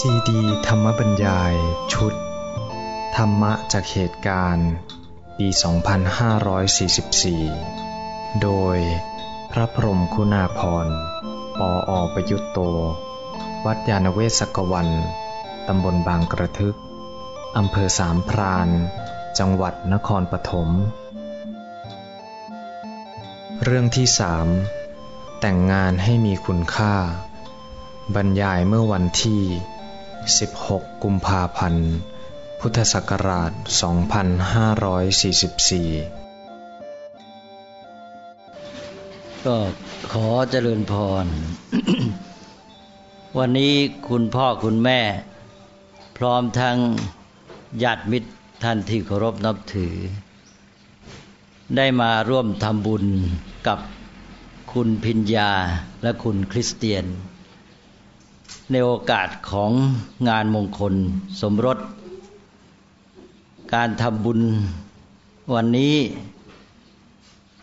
[0.00, 1.54] ซีดีธรรมบรรยาย
[1.92, 2.14] ชุด
[3.16, 4.70] ธรรมะจากเหตุการณ์
[5.38, 5.46] ปี
[7.54, 8.78] 2544 โดย
[9.50, 10.86] พระพรมคุณาพร
[11.58, 12.58] ปออประยุตโต
[13.64, 14.88] วัดยาณเวศกวัน
[15.68, 16.76] ตำบลบางกระทึก
[17.56, 18.68] อำเภอสามพราน
[19.38, 20.68] จังหวัดนครปฐม
[23.64, 24.48] เรื่องที่สาม
[25.40, 26.94] แต่งงานให้มีคุณค่า
[28.14, 29.44] บรรยายเมื่อวันที่
[30.26, 31.90] 16 กุมภาพันธ์
[32.60, 33.56] พุทธศักราช 2544
[39.46, 39.56] ก็
[40.12, 40.92] ขอเจริญพ
[41.24, 41.26] ร
[43.38, 43.74] วันนี้
[44.08, 45.00] คุณพ่อคุณแม่
[46.16, 46.78] พร้อมทั้ง
[47.82, 48.30] ญาติมิตร
[48.62, 49.94] ท่านที่เคารพนับถือ
[51.76, 53.04] ได้มาร่วมทำบุญ
[53.66, 53.78] กับ
[54.72, 55.52] คุณพิญญา
[56.02, 57.04] และคุณคริสเตียน
[58.70, 59.72] ในโอกาสของ
[60.28, 60.94] งานมงคล
[61.40, 61.78] สมรส
[63.74, 64.40] การทำบุญ
[65.54, 65.96] วันนี้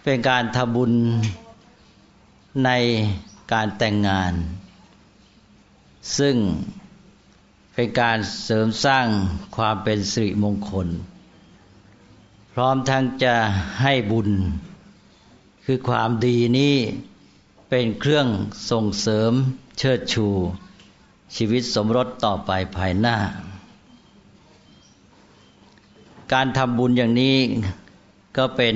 [0.04, 0.94] เป็นการทำบุญ
[2.66, 2.70] ใน
[3.54, 4.34] การแต่งงาน
[6.18, 6.36] ซึ่ง
[7.74, 9.08] เป็นการเสริมสร้าง
[9.56, 10.88] ความเป็นสิริมงคล
[12.54, 13.36] พร้อมทั้งจะ
[13.82, 14.30] ให้บุญ
[15.66, 16.76] คือความดีนี้
[17.70, 18.28] เป็นเครื่อง
[18.72, 19.32] ส่งเสริม
[19.78, 20.28] เชิดชู
[21.36, 23.18] ชีวิตสมรสต่อไปภายหน้า
[26.34, 27.38] การทำบุญอย่างนี้
[28.38, 28.76] ก็เป็น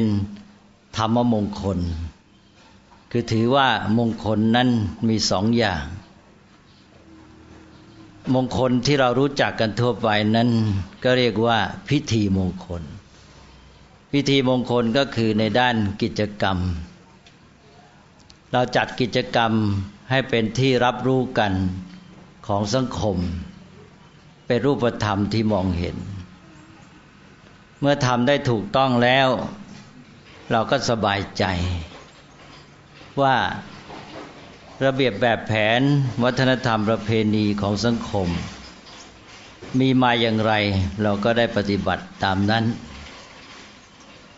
[0.98, 1.80] ธรรมมงคล
[3.12, 4.70] คือถือว่ามงคลนั้น
[5.08, 5.84] มีสองอย่าง
[8.34, 10.50] มงคลที่เรารู้จักกันทั่วไปนั้น
[11.04, 12.84] ก็เรียกว่าพิธีมงคล
[14.12, 16.58] พิธีมงคลก็คือในด้านกิจกรรม
[18.52, 19.52] เราจัดกิจกรรม
[20.10, 21.54] ให้เป็นที่รับรู้กัน
[22.48, 23.18] ของสังคม
[24.48, 25.98] เป็นรูปธรรมที่มองเห็น
[27.80, 29.28] เมื่อทำได้ถูกต้องแล้ว
[30.52, 31.44] เราก็สบายใจ
[33.22, 33.36] ว่า
[34.86, 35.82] ระเบียบแบบแผน
[36.24, 38.28] วัฒนธรรมประเพณีของสังคม
[39.80, 40.54] มีมาอย่างไร
[41.04, 42.66] เราก็ได้ปฏิบัติตามนั้น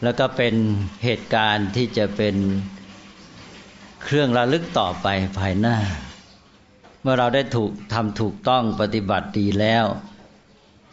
[0.03, 0.53] แล้วก็เป็น
[1.03, 2.35] เหตุการณ์ที่จะเป็น
[4.03, 5.07] เครื่องระลึกต่อไป
[5.39, 5.77] ภายหน้า
[7.01, 9.85] เมื่อเราได้ถูกทำถูกต้องปฏิบัติดีแล้ว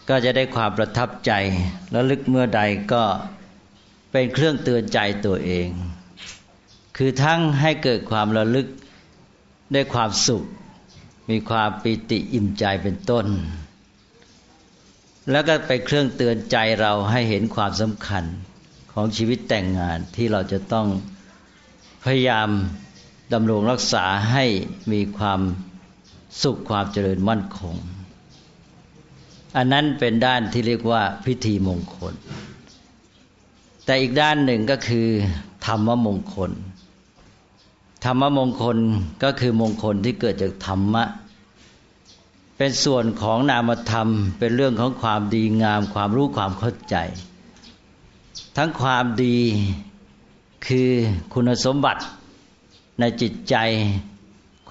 [0.08, 1.32] ก็จะได้ความประทับใจ
[1.94, 2.62] ระลึกเมื่อใด
[2.92, 3.04] ก็
[4.12, 5.68] เป็นเครื่องเตือนใจตัวเอง
[6.96, 8.66] คือทั้งให้เกิดความระลึก
[9.72, 10.44] ได้ความสุข
[11.30, 13.26] มีความปิติอิ่มใจเป็นต้น
[15.30, 18.24] แล้วก็ไปเครื่องเตือนใจเราให้เห็นความสำคัญ
[18.92, 20.86] ของชีวิตแต่งงานที่เราจะต้อง
[22.04, 22.48] พยายาม
[23.32, 24.44] ดำรงรักษาให้
[24.92, 25.40] มีความ
[26.42, 27.76] สุขความเจริญมั่นคง
[29.56, 32.14] อันนั้นเป็นด้านที่เรียกว่าพิธีมงคล
[33.84, 35.08] แต่อีกด้านหนึ่งก็คือ
[35.66, 36.50] ธรรมมงคล
[38.04, 38.78] ธรรมมงคล
[39.22, 41.04] ก็คือมงคลที่เกิดจากธรรมะ
[42.56, 44.08] เป็นส่วนของนามธรรม
[44.38, 46.96] เป็นเรื่องของความดีงาม ความรู้ความเข้าใจ
[48.56, 49.38] ทั้งความดี
[50.66, 50.90] คือ
[51.32, 52.02] คุณสมบัติ
[53.00, 53.56] ในจิตใจ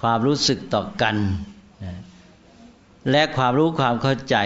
[0.00, 1.16] ความรู้สึกต่อกัน
[3.10, 4.36] และความรู้ความเข้าใจ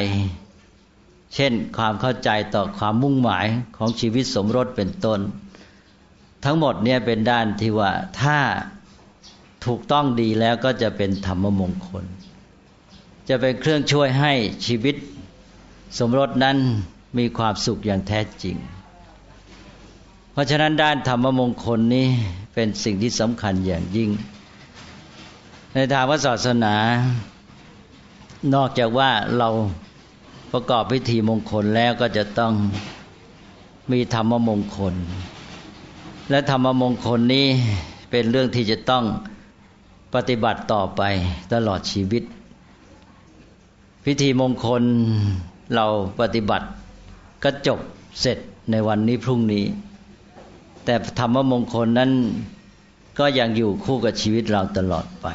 [1.34, 3.46] เช่นความเข้าใจต่อความมุ่งหมาย
[3.76, 5.20] ของชีวิตสมรสเป็นต้น
[6.44, 8.38] ทั้งหมดเนี่ยเป็นด้านที่ว่าถ้า
[9.64, 12.04] ถูกต้องดีแล้วก็จะเป็นธรรมมงคล
[13.28, 14.32] จะเป็นเครื่องช่วยให้
[14.66, 14.96] ชีวิต
[15.98, 16.56] สมรสนั้น
[17.18, 18.56] มีความสุขอย่างแท้จริง
[20.32, 22.08] เพราะฉะนั้นด้านธรรมมงคลนี้
[22.54, 24.10] เป็นสิ่งที่สำคัญอย่างยิ่ง
[25.74, 26.74] ในทางศาสนา
[28.54, 29.48] นอกจากว่าเรา
[30.52, 32.52] ประกอบพิธีมงคลแล้วก็จะต้อง
[33.92, 34.94] มีธรรมมงคล
[36.30, 37.46] และธรรมมงคลนี้
[38.10, 39.04] เป็นเรื่องที่จะต้อง
[40.14, 41.02] ปฏิบัติต่อไป
[41.52, 42.22] ตลอดชีวิต
[44.04, 44.82] พิธีมงคล
[45.74, 45.86] เรา
[46.20, 46.66] ปฏิบัติ
[47.42, 47.78] ก็จบ
[48.20, 48.38] เสร็จ
[48.70, 49.64] ในวันนี้พรุ่งนี้
[50.84, 52.10] แต่ธรรมมงคลนั้น
[53.18, 55.28] ก็ยังอยู่คู่กับชีวิตเราตลอดไป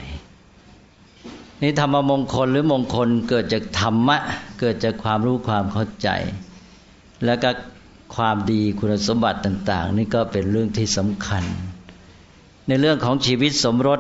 [1.66, 4.18] นี่ธรรมมงคลหรือมงคลเกิดจากธรรมะ
[4.60, 6.10] เกิดจากความรู้ความเข้าใจ
[7.26, 7.50] แล้วก็
[8.16, 11.44] ความดีคุณสมบัติต่าง ๆ นี่ก็เป็นเรื่องที่สำคัญ
[12.68, 14.00] ในเรื่องของชีวิตสมรส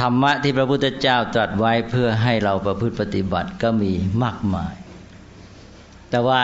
[0.00, 4.74] ธรรมะที่พระพุทธเจ้าตรัสไว้เพื่อให้เราประพฤติปฏิบัติก็มีมากมาย
[6.10, 6.42] แต่ว่า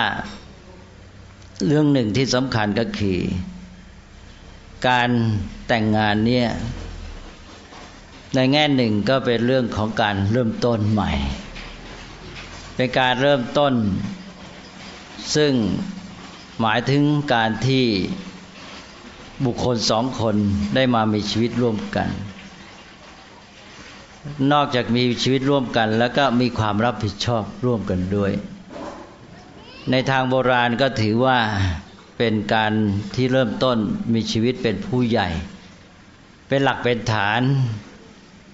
[1.66, 3.18] เรื่องหนึ่งที่สำคัญก็คือ
[4.88, 5.10] การ
[5.68, 6.48] แต่งงานเนี่ย
[8.34, 11.10] ในแง่หนึ่งก็เป็นเรื่องของการเริ่มต้นใหม่
[12.76, 13.74] เป็นการเริ่มต้น
[15.36, 15.52] ซึ่ง
[16.60, 17.02] หมายถึง
[17.34, 17.84] การที่
[19.44, 20.36] บุคคลสองคน
[20.74, 22.08] ได้มามีชีวิตร่วมกัน
[24.52, 28.32] นอกจากมีชีวิตร่วมกัน แล้วก็มีความรับผิดชอบร่วมกันด้วย
[29.90, 31.38] ในทางโบราณก็ถือว่า
[32.18, 32.72] เป็นการ
[33.14, 33.78] ที่เริ่มต้น
[34.14, 35.28] มีชีวิตเป็นผู้ใหญ่
[36.48, 37.42] เป็นหลักเป็นฐาน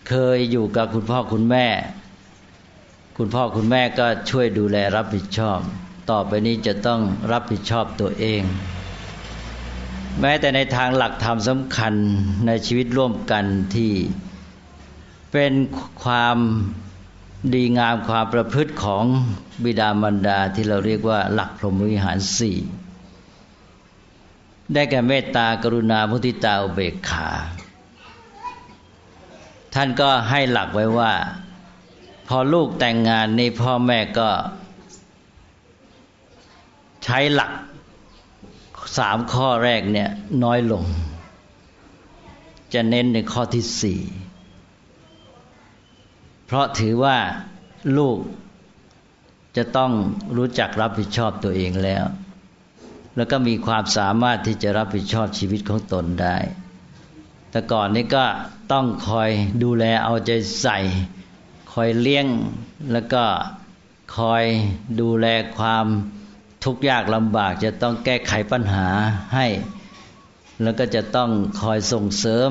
[0.08, 1.66] เคยอยู่กับคุณพ่อคุณแม่
[3.18, 5.58] คุณพ่อคุณแม่ก็ช่วยดูแลรับผิดชอบ
[6.10, 7.00] ต่อไปนี้จะต้อง
[7.32, 8.42] รับผิดชอบตัวเอง
[10.20, 11.94] แม้แต่ในทางหลักธรรมสำคัญ
[12.46, 13.92] ในชีวิตร่วมกันที่
[15.32, 15.52] เป็น
[16.02, 16.36] ความ
[17.54, 19.04] ดีงามความประพฤติของ
[19.64, 22.58] บิดามารดาที่เราเรียกว่าหลักพรหมวิหารสี่
[24.72, 27.28] ได้แก่เมตตากรุณามุทิตาอุเบกขา
[29.75, 31.12] ท่านก็ให้หลักไว้ว่า
[32.29, 34.31] พอลูกแต่งงานนี่พ่อแม่ก็
[37.05, 37.53] ใช้หลัก
[38.99, 40.11] สามข้อแรกเนี่ย
[40.44, 40.85] น้อยลง
[42.75, 44.00] จะเน้นในข้อที่สี่
[46.47, 47.17] เพราะถือว่า
[47.99, 48.19] ลูก
[49.56, 49.93] จะต้อง
[50.37, 52.05] รู้จักรับผิดชอบตัวเองแล้ว
[53.17, 56.37] แล้วก็มีความสามารถที่จะรับผิดชอบชีวิตของตนได้
[57.54, 58.24] แต่ก่อนนี้ก็
[58.72, 59.30] ต้องคอย
[59.62, 60.30] ดูแลเอาใจ
[60.60, 60.78] ใส่
[61.72, 62.26] คอยเลี้ยง
[62.92, 63.24] แล้วก็
[64.16, 64.44] คอย
[65.00, 65.86] ดูแลความ
[66.64, 68.88] ทุกข์ยากลำบาก จะต้องแก้ไขปัญหา
[69.34, 69.46] ให้
[70.62, 71.30] แล้วก็จะต้อง
[71.62, 72.50] คอยส่งเสริม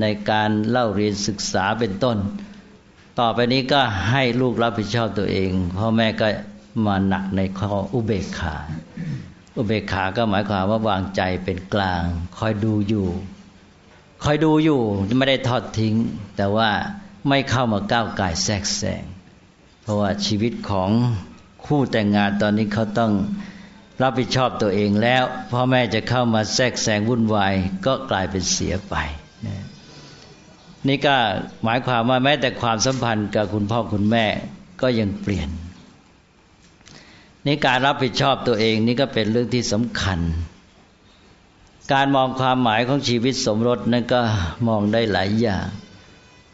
[0.00, 2.16] ในการเล่าเรียนศึกษาเป็นต้น
[3.18, 3.80] ต่อไปนี้ก็
[4.10, 6.28] ให้ลูกรับผิดชอบตัวเองพ่อแม่ก็
[6.86, 8.56] มาหนักในข้ออุเบกขา
[9.56, 12.02] อุเบกขาก็หมายความว่าวางใจเป็นกลาง
[12.38, 13.08] คอยดูอยู่
[14.24, 14.80] คอยดูอยู่
[15.18, 15.94] ไม่ได้ทอดทิ้ง
[16.36, 16.70] แต่ว่า
[17.28, 19.02] ไม่เข้ามาก้าวไก่แทรกแซง
[19.82, 20.90] เพราะว่าชีวิตของ
[21.66, 23.12] คู่แต่งงานตอนนี้เขาต้อง
[24.02, 27.54] รับผิดชอบตัวเองแล้วพ่อแม่จะเข้ามาแทรกแซงวุ่นวาย
[27.86, 28.94] ก็กลายเป็นเสียไป
[30.88, 31.16] นี่ก็
[31.64, 34.26] หมายความว่าแม้แต่ความสัมพันธ์กับคุณพ่อคุณแม่
[34.82, 35.50] ก็ยังเปลี่ยน
[37.46, 40.20] นี่การรับผิดชอบตัวเองนี่ก็เป็นเรื่องที่สำคัญ
[41.92, 44.20] การมองความหมายของชีวิตสมรสนั้นก็
[44.68, 45.66] มองได้หลายอย่าง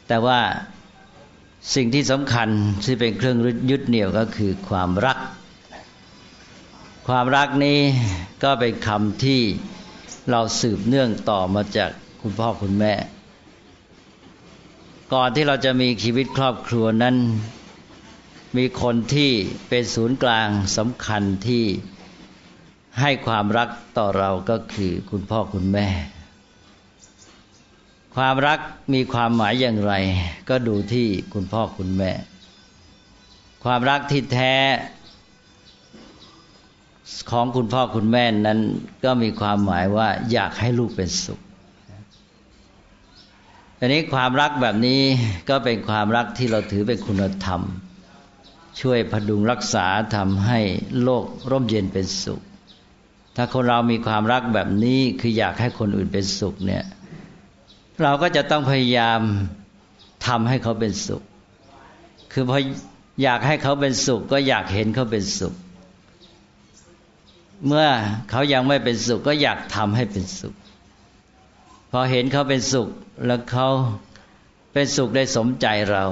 [0.09, 0.41] แต่ว่า
[1.75, 2.49] สิ่งที่สำคัญ
[2.85, 3.39] ที่เป็นเครื่อง
[3.71, 5.19] ยึดเหนี่ยวก็คือความรัก
[7.09, 7.79] ความรักนี้
[8.43, 9.41] ก็เป็นคำที่
[10.31, 11.91] เราสืบเนื่องต่อมาจาก
[12.21, 12.95] คุณพ่อคุณแม่
[15.13, 17.17] ก่อนที่เราจะมีชีวิตครอบครัวนั้น
[18.57, 19.31] มีคนที่
[19.69, 21.65] เป็นศูนย์กลางสำคัญที่
[23.01, 25.89] ให้ความรักต่อเราก็คือคุณพ่อคุณแม่
[28.17, 28.59] ความรัก
[28.95, 29.95] มีความหมายอย่างไร
[30.49, 32.13] ก็ดูที่คุณพ่อคุณแม่
[33.65, 34.55] ความรักที่แท้
[37.31, 38.61] ของคุณพ่อคุณแม่นั้น
[39.05, 41.41] ก็มีความหมายว่าอยากให้ลูกเป็นสุข
[43.79, 45.01] อันนี้ความรักแบบนี้
[45.49, 47.61] ก็เป็นความรักที่เราถือเป็นคุณธรรม
[48.81, 50.61] ช่วยพดุงรักษาทำให้
[51.03, 52.43] โลกร่มเย็นเป็นสุข
[53.37, 56.85] ถ้าคนเรามีความรักแบบนี้คืออยากให้คนอื่นเป็นสุขเนี่ย
[58.03, 59.21] เราก็จะต้องพยายาม
[60.27, 61.23] ทำให้เขาเป็นสุข
[62.33, 62.59] คือพอ
[63.23, 65.55] อยากให้เขาเป็นสุข ก็อยากเห็นเขาเป็นสุข
[67.67, 67.89] เมื่อ
[68.31, 70.55] เขายังไม่เป็นสุข ก็อยากทำให้เป็นสุข
[71.91, 72.89] พอเห็นเขาเป็นสุข
[73.27, 73.69] แล้วเขา
[74.73, 76.05] เป็นสุขได้สมใจเรา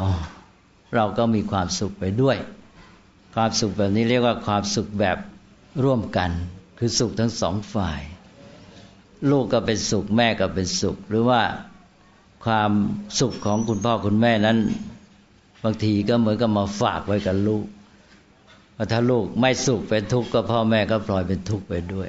[0.94, 2.36] เราก็มีความสุขไปด้วย
[3.34, 5.18] ความสุขแบบนี้เรียกว่าความสุขแบบ
[5.84, 6.30] ร่วมกัน
[6.86, 8.00] คือสุขทั้งสองฝ่าย
[9.30, 11.42] ลูกก็เป็นสุขแม่ก็เป็นสุข หรือว่า
[12.44, 12.70] ความ
[13.20, 14.58] สุขของคุณพ่อคุณแม่นั้น
[15.64, 17.66] บางทีก็เหมือนกับมาฝากไว้กับลูก
[18.76, 22.08] ว่าถ้าลูกไม่สุขเป็นทุกข์ก็พ่อแม่ก็ปล่อยเป็นทุกข์ไปด้วย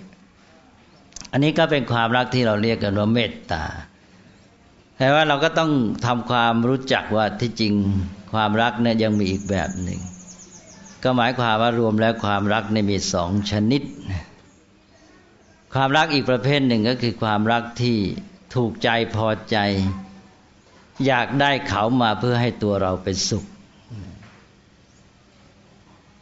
[1.32, 3.64] อันนี้ก็เป็นความรักที่เราเรียกกันว่าเมตตา
[4.98, 5.72] แต่ว่าเราก็ต้อง
[6.06, 7.74] ทำความรู้จักว่าที่จริง
[8.34, 10.00] ความรักเนี่ยยังมีอีกแบบหนึ่ง
[11.04, 13.84] ก็หมายความว่ารวมแล้วความรักในมีสองชนิด
[15.78, 17.98] ความรักอีกประเภทหนึ่งก็คือความรักที่
[18.56, 19.58] ถูกใจพอใจ
[21.06, 23.46] อยากได้เขามาเพื่อให้ตัวเราเป็นสุข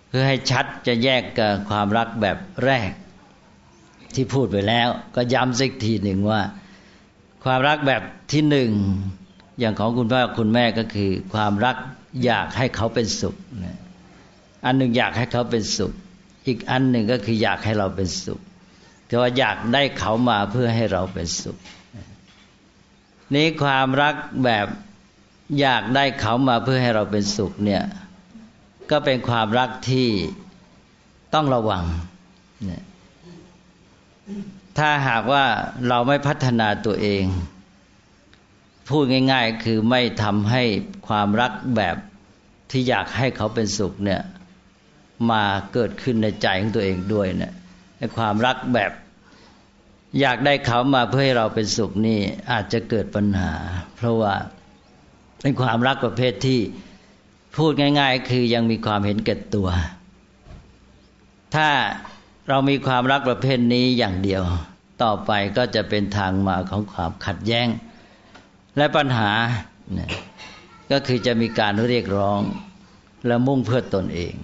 [0.07, 2.91] เพื่อให้ชัดจะแยกกับความรักแบบแรก
[4.15, 6.41] ที่พูดไปแล้ว ก็ย้ำสักทีหนึ่งว่า
[7.43, 8.69] ความรักแบบที่หนึ่ง
[9.59, 11.75] อย่างของคุณพ่อคุณแม่ก็คือ ความรัก
[12.25, 13.35] อยากให้เขาเป็นสุข
[14.65, 15.91] อันหนึ่งอยากให้เขาเป็นสุข
[16.47, 18.41] อีกอันหนึ่งก็คืออยากให้เราเป็นสุข
[19.13, 21.57] แต่ว่าอยากได้เขามาเพื่อให้เราเป็นสุข
[23.35, 24.15] นี้ความรัก
[24.45, 24.67] แบบ
[25.59, 27.83] อยากได้เขามาเพื่อให้เราเป็นสุขเนี่ย
[28.91, 30.09] ก็เป็นความรักที่
[31.33, 31.83] ต้องระวัง
[34.77, 35.45] ถ้าหากว่า
[35.87, 37.23] เราไม่พัฒนาตัวเอง
[38.89, 40.63] พูดง่าย ๆ คือไม่ทำให้
[41.07, 41.97] ความรักแบบ
[42.71, 44.21] ที่อยากให้เขาเป็นสุขเนี่ย
[45.31, 45.43] มา
[45.73, 47.53] เกิดขึ้นในใจของตัวเองด้วยเนี่ย
[48.17, 48.91] ความรักแบบ
[50.19, 52.19] อยากได้เขามาเพื่อให้เราเป็นสุขนี่
[52.51, 53.53] อาจจะเกิดปัญหา
[53.95, 54.33] เพราะว่า
[55.41, 56.59] เป็นความรักประเภทที่
[57.57, 59.69] พูดง่าย ๆ คือยังมีความเห็นแก่ตัว
[61.55, 61.69] ถ้า
[62.49, 64.43] เรามีความรักประเภทนี้อย่างเดียว
[65.03, 67.67] ต่อไปก็จะเป็นทางมาของความขัดแย้ง
[68.77, 69.31] และปัญหา
[70.91, 72.41] ก็คือจะมีการเรียกร้อง
[73.27, 74.35] และมุ่งเพื่อตนเอง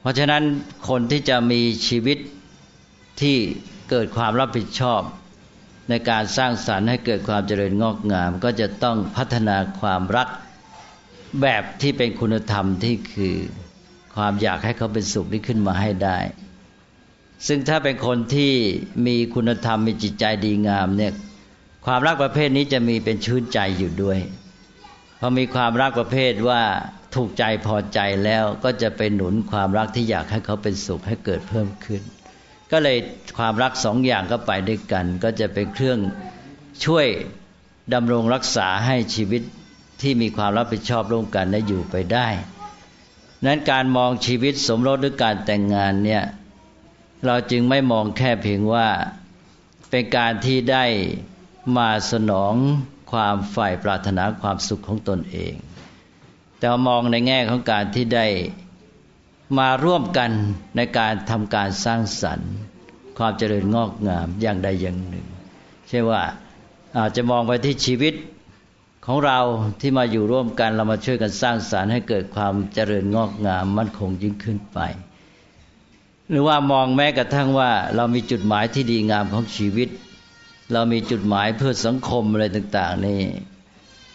[0.00, 0.42] เพราะฉะนั้น
[0.88, 2.18] คนที่จะมีชีวิต
[3.20, 3.36] ที่
[3.90, 5.02] เกิดความรับผิดชอบ
[5.88, 10.28] ในการสร้างสรรค์ให้เกิดความเจริญงอกงาม ก็จะต้องพัฒนาความรัก
[11.42, 13.36] แบบที่เป็นคุณธรรมที่คือ
[14.16, 16.18] ความอยากให้เขาเป็นสุขนี้ขึ้นมาให้ได้
[17.46, 18.52] ซึ่งถ้าเป็นคนที่
[19.06, 21.12] มีคุณธรรมมีจิตใจดีงามเนี่ย
[21.86, 24.18] ความรักประเภทนี้จะมีเป็นชื่นใจอยู่ด้วย
[25.20, 26.62] พอมีความรักประเภทว่า
[27.14, 32.02] ถูกใจพอใจแล้วก็จะไปหนุนความรักที่อยากให้เขาเป็นสุขให้เกิดเพิ่มขึ้น
[32.72, 32.96] ก็เลย
[33.38, 35.98] ความรักสองอย่างก็ไปด้วยกัน ก็จะเป็นเครื่อง
[36.84, 37.06] ช่วย
[37.94, 39.42] ดำรงรักษาให้ชีวิต
[40.00, 42.28] ที่มีความรับผิดชอบร่วมกันได้อยู่ไปได้
[43.44, 46.24] นั้นการมองชีวิตสมรสหรือการแต่งงานเนี่ย
[47.26, 48.88] เราจึงไม่มองแค่เพียงว่า
[49.90, 50.84] เป็นการที่ได้
[51.76, 52.54] มาสนอง
[53.12, 55.54] ความฝ่ายปรารถนาความสุขของตนเอง
[56.58, 58.26] แต่มองในแง่ของการที่ได้
[59.58, 60.30] มาร่วมกัน
[60.76, 62.50] ในการทำการสร้างสรรค์
[63.18, 65.26] ความเจริญงอกงามอย่างใดอย่างหนึ่ง
[65.88, 66.22] เช่นว่า
[66.96, 68.14] อาจจะมองไปที่ชีวิต
[69.06, 69.38] ของเรา
[69.80, 74.78] ที่มาอยู่ร่วมกันเรามาช่วยกันสร้างสารรค์ให้เกิดความเจริญงอกงามมั่นคงยิ่งขึ้นไป
[76.30, 79.88] หรือว่ามองแม้กระทั่งว่าเรามีจุดหมายที่ดีงามของชีวิต
[80.72, 83.22] เรามีจุดหมายเพื่อสังคมอะไรต่างๆนี่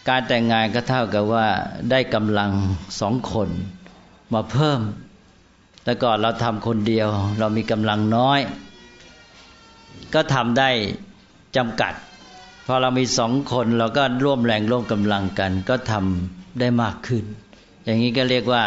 [0.08, 1.46] การแต่งงานก็เท่ากับว่า
[1.90, 2.50] ได้กำลัง
[3.00, 3.48] สองคน
[4.34, 4.80] มาเพิ่ม
[5.86, 8.40] แต่ก่อนเราทำคนเดียว เรามีกำลังน้อย
[10.14, 10.70] ก็ทำได้
[11.56, 11.94] จำกัด
[12.66, 17.24] พอเรามีสองคนเราก็ร่วมแรงร่วมกำลังกัน ก็ทำได้มากขึ้น
[17.84, 18.64] อย่างนี้ก็เรียกว่า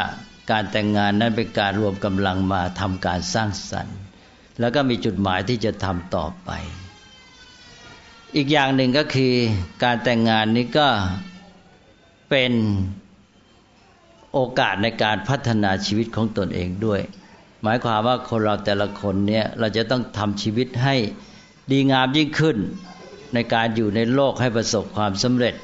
[0.51, 3.97] การแต่งงานนั้นเป็นการรวมกำลังมาทำการสร้างสรรค์
[4.59, 6.49] แล้วก็มีจุดหมายที่จะทำต่อไป
[8.35, 9.33] อีกอย่างหนึ่งก็คือ
[9.83, 10.87] การแต่งงานนี้ก็
[12.29, 12.53] เป็น
[14.33, 17.01] โอกาสในการพัฒนาชีวิตของตนเองด้วย
[17.63, 20.95] หมายความว่าคนเราแต่ละคนเนี่ยเราจะต้องทำชีวิตให้
[21.71, 22.57] ดีงามยิ่งขึ้น
[23.33, 25.55] ในการอยู่ในโลกให้ประสบความสำเร็จ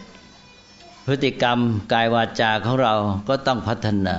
[1.06, 1.58] พฤติกรรม
[1.94, 2.94] กายวาจาของเรา
[3.28, 4.18] ก็ต้องพัฒนา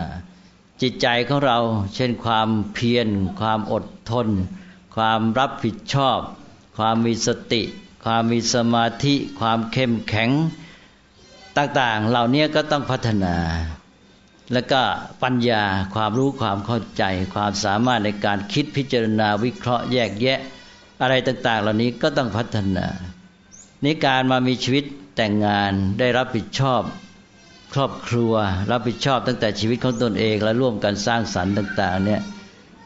[0.83, 1.59] จิตใจของเรา
[1.95, 3.09] เช่นความเพียร
[3.41, 4.29] ความอดทน
[4.97, 6.19] ความรับผิดชอบ
[6.79, 7.63] ความมีสติ
[8.05, 10.31] ความมีสมาธิ ความเข้มแข็ง
[11.57, 13.37] ต่างๆ เหล่านี้ก็ต้องพัฒนา
[14.53, 14.81] แล้วก็
[15.23, 15.63] ปัญญา
[15.95, 20.39] ความรู้ความเข้าใจ ความสามารถในการคิดพิจารณาวิเคราะห์แยกแยะ
[21.03, 22.87] อะไรต่าง ๆ เหล่านี้ก็ต้องพัฒนา
[23.83, 24.85] ในการมามีชีวิต
[25.17, 26.83] แต่งงานได้รับผิดชอบ
[27.75, 28.33] ครอบครัว
[28.71, 32.21] รับผิดชอบตั้งแต่ชีวิตของตนเองและร่วมกันสร้างสรรค์ต่าง ๆ เนี่ย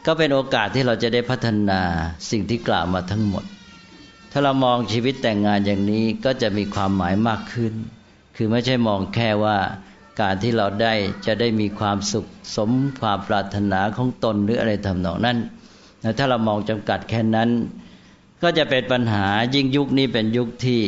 [0.05, 1.81] ก็เป็นโอกาสที่เราจะได้พัฒนา
[2.29, 3.43] สิ่งที่กล่าวมาทั้งหมด
[4.31, 7.73] ถ้าเรามองชีวิตแต่งงานอย่างนี้ก็จะมีความหมายมากขึ้น
[8.35, 9.57] คือไม่ใช่มองแค่ว่า
[10.21, 10.93] การที่เราได้
[11.25, 12.25] จะได้มีความสุข
[12.55, 15.37] สมความปรารถนาของตนหรืออะไรทำนองนั้น
[16.17, 17.49] ถ้าเรามองจำกัดแค่นั้น
[18.41, 19.25] ก็จะเป็นปัญหา
[19.55, 20.81] ยิ่งยุคนี้เป็นยุคที่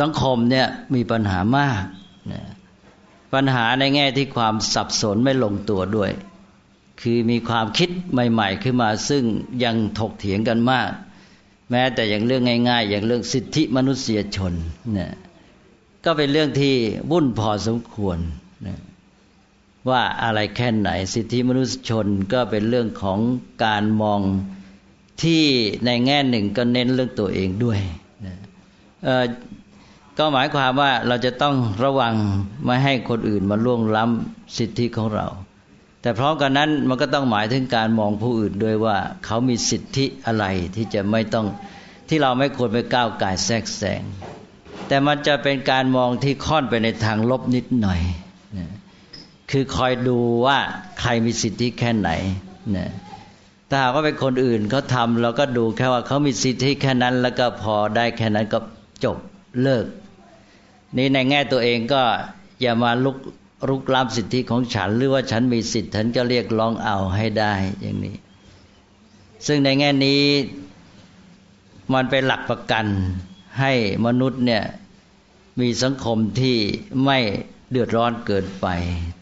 [0.00, 1.82] สังคมเนี่ยมีปัญหามาก
[3.34, 6.10] ปัญหาในแง่ที่ความสับสนไม่ลงตัวด้วย
[7.00, 9.24] คือมีความคิดใหม่ ๆ ขึ้นมาซึ่ง
[9.64, 10.90] ยังถกเถียงกันมาก
[11.70, 14.52] แม้แต่อย่างเรื่องง่าย ๆ อย่างเรื่องสิทธิมนุษยชน
[14.94, 15.10] เนี่ย
[16.04, 16.74] ก็เป็นเรื่องที่
[17.10, 18.18] วุ่นพอสมควร
[18.66, 18.78] นะ
[19.90, 23.18] ว่าอะไรแค่ไหน สิทธิมนุษยชนก็เป็นเรื่องของ
[23.64, 24.20] การมอง
[25.22, 25.42] ที่
[25.86, 27.80] ในแง่หนึ่งก็เน้นเรื่องตัวเองด้วย
[28.26, 28.36] นะ
[30.18, 32.14] ก็หมายความว่าเราจะต้องระวัง
[32.64, 35.26] ไม่ให้คนอื่นมาล่วงล้ำสิทธิของเรา
[36.02, 40.44] แต่พร้อมกันนั้นมันก็ต้องหมายถึงการมองผู้อื่นด้วยว่า เขามีสิทธิอะไร
[40.76, 41.46] ที่จะไม่ต้อง
[42.08, 44.02] ที่เราไม่ควรไปก้าวไก่แทรกแซง
[44.90, 48.00] แต่มันจะเป็นการมองที่ค่อนไปในทางลบนิดหน่อย
[48.58, 48.68] นะ
[49.50, 50.58] คือคอยดูว่า
[51.00, 52.10] ใครมีสิทธิแค่ไหน
[52.76, 52.90] นะ
[53.68, 58.58] ถ้าหากว่าเป็นคนอื่นเขาทำเราก็ดูแค่ว่าเขามีสิทธิแค่นั้น แล้วก็พอได้แค่นั้นก็
[59.04, 59.18] จบ
[59.62, 59.86] เลิก
[60.96, 62.02] นี่ในแง่ตัวเองก็
[62.60, 63.16] อย่ามาลุก
[63.68, 68.16] รุกล้ำสิทธิของฉัน หรือว่าฉันมีสิทธิ์ฉันก็เรียกร้องเอาให้ได้อย่างนี้
[69.46, 70.20] ซึ่งในแง่นี้
[71.94, 72.86] มันเป็นหลักประกัน
[73.60, 73.72] ให้
[74.06, 74.62] มนุษย์เนี่ย
[75.60, 76.56] มีสังคมที่
[77.04, 77.18] ไม่
[77.70, 78.66] เดือดร้อนเกินไป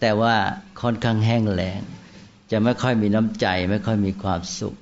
[0.01, 0.37] แต่ว่า
[0.81, 1.81] ค่อนข้างแห้งแล้ง
[2.51, 4.75] จะไม่ค่อยมีน้ำใจไม่ค่อยมีความสุข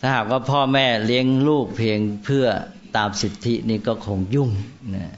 [0.00, 2.46] ถ้าหากว่าพ่อแม่เลี้ยงลูกเพียงเพื่อ
[2.96, 4.50] ตามสิทธินี่ก็คงยุ่ง
[4.96, 5.14] นะ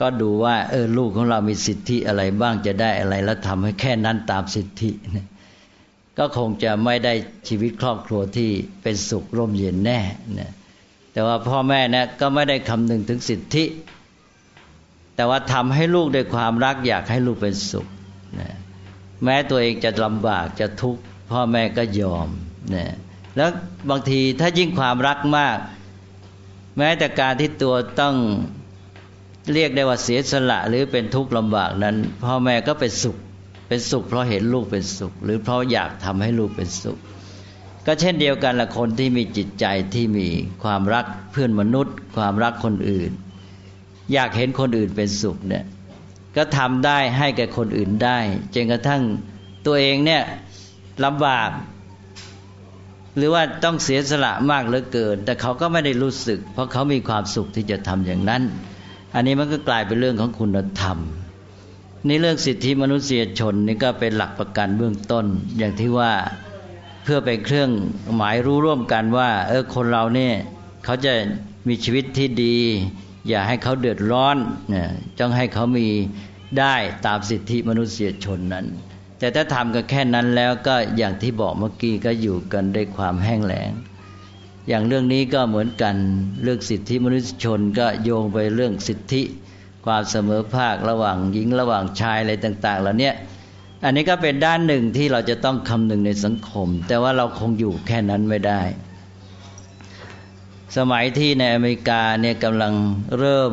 [0.00, 5.26] ก็ดูว่าเออลูกของเรามีสิทธิอะไรบ้างจะได้อะไร แล้วทำให้แค่นั้นตามสิทธินะ
[6.18, 7.14] ก็คงจะไม่ได้
[7.48, 8.50] ชีวิตครอบครัวที่
[8.82, 10.00] เป็นสุขร่มเย็นแน่
[10.38, 10.50] นะ
[11.12, 13.64] แต่ว่าพ่อแม่นะก็ไม่ได้คำนึงถึงสิทธิ
[15.16, 17.86] แต่ว่าทำให้ลูกด้วยความรักอยากให้ลูกเป็นสุข
[18.40, 18.54] นะ
[19.24, 22.28] แม้ตัวเองจะลำบากจะทุกข์พ่อแม่ก็ยอม
[22.74, 22.86] นะ
[23.36, 23.50] แล้ว
[23.90, 25.58] บางทีถ้ายิ่งความรักมาก
[26.78, 28.14] แม้แต่การที่ตัวต้อง
[29.52, 33.16] เรียกได้ว่าเสียสละหรือเป็นทุกข์ลำบากนั้น พ่อแม่ก็เป็นสุข
[33.68, 36.98] เป็นสุข เพราะเห็นลูกเป็นสุข หรือเพราะอยากทำให้ลูกเป็นสุข
[37.86, 40.28] ก็เช่นเดียวกันละคนที่มีจิตใจที่มี
[40.64, 43.10] ความรักเพื่อนมนุษย์ ความรักคนอื่น
[44.12, 45.64] อยากเห็นคนอื่นเป็นสุขเนี่ย
[46.36, 48.18] ก็ทำได้ให้แก่คนอื่นได้
[48.54, 49.02] จนกระทั่ง
[49.66, 50.22] ตัวเองเนี่ย
[51.04, 51.50] ลำบาก
[53.16, 58.42] หรือว่าต้องเสียสละมากเหลือเกิน แต่เขาก็ไม่ได้รู้สึก เพราะเขามีความสุขที่จะทำอย่างนั้น
[59.14, 60.98] อันนี้มันก็กลายเป็นเรื่องของคุณธรรม
[62.08, 65.26] นี่เรื่องสิทธิมนุษยชนนี่ก็เป็นหลักประกันเบื้องต้น
[65.58, 66.12] อย่างที่ว่า
[67.02, 67.70] เพื่อเป็นเครื่อง
[68.16, 70.34] หมายรู้ร่วมกันว่า เออคนเราเนี่ย
[70.84, 71.12] เขาจะ
[71.68, 72.58] มีชีวิตที่ดี
[73.28, 74.36] อย่าให้เขาเดือดร้อน
[74.70, 75.88] เนี่ยจ้องให้เขามี
[76.58, 76.74] ได้
[77.06, 78.66] ตามสิทธิมนุษยชนนั้น
[79.18, 83.70] แต่ถ้าทำกันแค่นั้นแล้วก็อย่างที่บอกเมื่อกี้ก็อยู่กันด้วยความแห้งแล้ง
[84.68, 85.94] อย่างเรื่องนี้ก็เหมือนกัน
[86.42, 89.22] เรื่องสิทธิมนุษยชนก็โยงไปเรื่องสิทธิ
[89.86, 93.10] ความเสมอภาคระหว่างหญิงระหว่างชายอะไรต่างๆเหล่านี้
[93.84, 98.60] อันนี้ก็เป็นด้านหนึ่งที่เราจะต้องคำนึงในสังคม แต่ว่าเราคงอยู่แค่นั้นไม่ได้
[100.76, 102.74] สมัยที่ในอเมริกาเนี่ยกำลัง
[103.18, 103.52] เริ่ม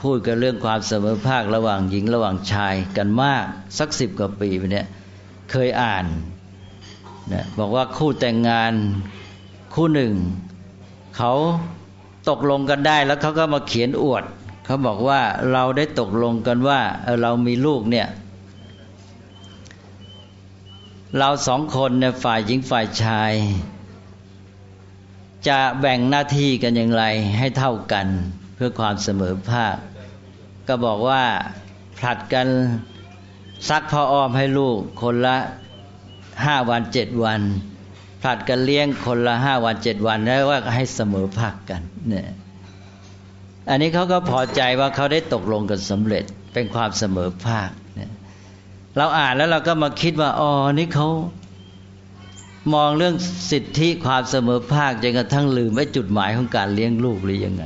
[0.00, 3.44] พูดกันเรื่องความเสมอภาคระหว่างหญิงระหว่างชายกันมาก
[3.78, 4.86] สักสิบกว่าปีไปเนี่ย
[5.50, 6.04] เคยอ่าน
[7.32, 8.72] นะบอกว่าคู่แต่งงาน
[9.74, 10.14] คู่หนึ่ง
[11.16, 11.32] เขา
[12.28, 14.24] ตกลงกันได้แล้วเขาก็มาเขียนอวด
[14.64, 15.20] เขาบอกว่า
[15.52, 16.80] เราได้ตกลงกันว่า
[17.22, 18.08] เรามีลูกเนี่ย
[21.18, 23.32] เราสองคนเนี่ยฝ่ายหญิงฝ่ายชาย
[25.48, 27.04] จะแบ่งหน้าที่กันอย่างไร
[27.38, 28.06] ให้เท่ากัน
[28.54, 29.76] เพื่อความเสมอภาค
[30.68, 31.22] ก็บอกว่า
[31.98, 32.46] ผลัดกัน
[33.68, 35.36] ซักพ่ออ้อมให้ลูกคนละ
[36.44, 37.40] ห้าวันเจ็ดวัน
[38.22, 42.28] ผลัดกันเลี้ยงคนละห้าวันเจ็ดวันแล้วว่าให้เสมอภาคกันเนี่ย
[43.70, 48.10] อันนี้เขาก็พอใจว่าเขาได้ตกลงกันสำเร็จเป็นความเสมอภาคเนี่ย
[48.96, 51.08] เราอ่านแล้วเราก็มาคิดว่าอ๋อนี่เขา
[52.74, 53.14] มองเรื่อง
[53.50, 57.64] สิทธิความเสมอภาคจนกระทั่งลืมไว้จุดหมายของการเลี้ยงลูกหรือยังไง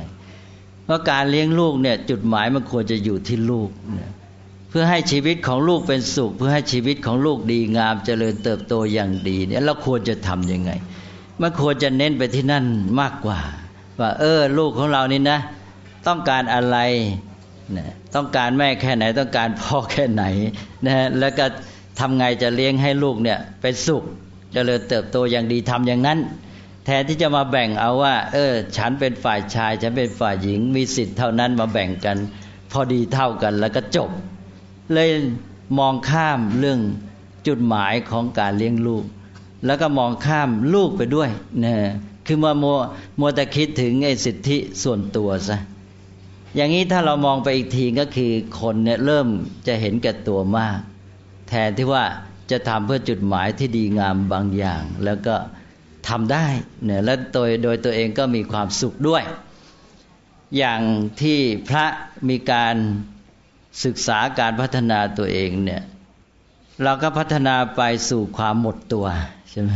[0.89, 4.11] ว่าการเลี้ยงลูกเนี่ยจุดหมายมันควรจะอยู่ที่ลูกเนี่ย
[4.69, 10.71] เพื่อให้ชีวิตของลูกเป็นสุข เพื่อให้ชีวิตของลูกดีงามเจริญเติบโตอย่างดีเนี่ยเราควรจะทํำยังไง
[11.41, 12.65] มันควรจะเน้นไปที่นั่น
[12.99, 13.39] มากกว่า
[13.99, 15.39] ว่า เออ ลูกของเรานี่นะ
[16.07, 16.77] ต้องการอะไร
[17.77, 20.23] นะต้องการแม่แค่ไหน ต้องการพ่อแค่ไหน
[20.85, 21.45] นะแล้วก็
[21.99, 24.03] ทำไงจะเลี้ยงให้ลูกเนี่ยเป็นสุข
[24.57, 26.19] เจริญเติบโตอย่างดีทำอย่างนั้น
[26.85, 32.17] แทนที่จะมาแบ่งเอาว่า เออ ฉันเป็นฝ่ายชาย ฉันเป็นฝ่ายหญิง มีสิทธิ์เท่านั้นมาแบ่งกัน
[32.71, 34.09] พอดีเท่ากันแล้วก็จบ
[34.93, 35.09] เลย
[35.79, 36.79] มองข้ามเรื่อง
[37.47, 39.03] จุดหมายของการเลี้ยงลูก
[39.65, 41.29] แล้วก็มองข้ามลูกไปด้วย
[41.63, 41.75] นะ
[42.25, 42.65] คือมาโม
[43.17, 45.57] โมแต่คิดถึงไอ้สิทธิส่วนตัวซะ
[46.55, 49.27] อย่างนี้ถ้าเรามองไปอีกทีก็คือคนเนี่ยเริ่ม
[49.67, 50.77] จะเห็นแก่ตัวมาก
[51.49, 52.03] แทนที่ว่า
[52.51, 55.35] จะทำเพื่อจุดหมายที่ดีงามบางอย่าง แล้วก็
[56.07, 56.47] ทำได้
[56.83, 59.23] เนี่ยและโดยโดยตัวเองก็มีความสุขด้วย
[60.57, 60.81] อย่าง
[61.21, 61.85] ที่พระ
[62.29, 62.75] มีการ
[63.83, 65.81] ศึกษาการพัฒนาตัวเองเนี่ย
[66.83, 69.05] เราก็พัฒนาไปสู่ความหมดตัว
[69.49, 69.71] ใช่ไหม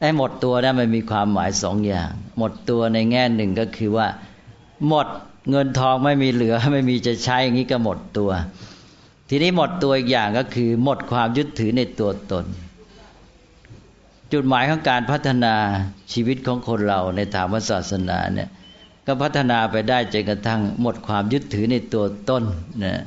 [0.00, 4.06] ไอ้หมดตัวนั้นมันมีความหมายสองอย่าง หมดตัวในแง่หนึ่งก็คือว่า
[4.88, 5.06] หมด
[5.50, 8.30] เงินทองไม่มีเหลือไม่มีจะใช้อย่างนี้ก็หมดตัว
[9.32, 12.44] ทีนี้หมดตัวอีกอย่างก็คือ หมดความยึดถือในตัวตน
[14.32, 15.54] จุดหมายของการพัฒนา
[16.12, 18.48] ชีวิตของคนเราในทางศาสนาเนี่ย
[19.06, 22.42] ก็พัฒนาไปได้จนกระทั่งหมดความยึดถือในตัวตน
[22.84, 23.02] นะ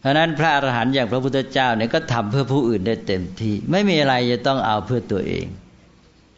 [0.00, 5.46] เพราะนั้นพระอรหันต์อย่างพระพุทธเจ้าเนี่ยก็ทำเพื่อผู้อื่นได้เต็มที่ ไม่มีอะไรจะต้องเอาเพื่อตัวเอง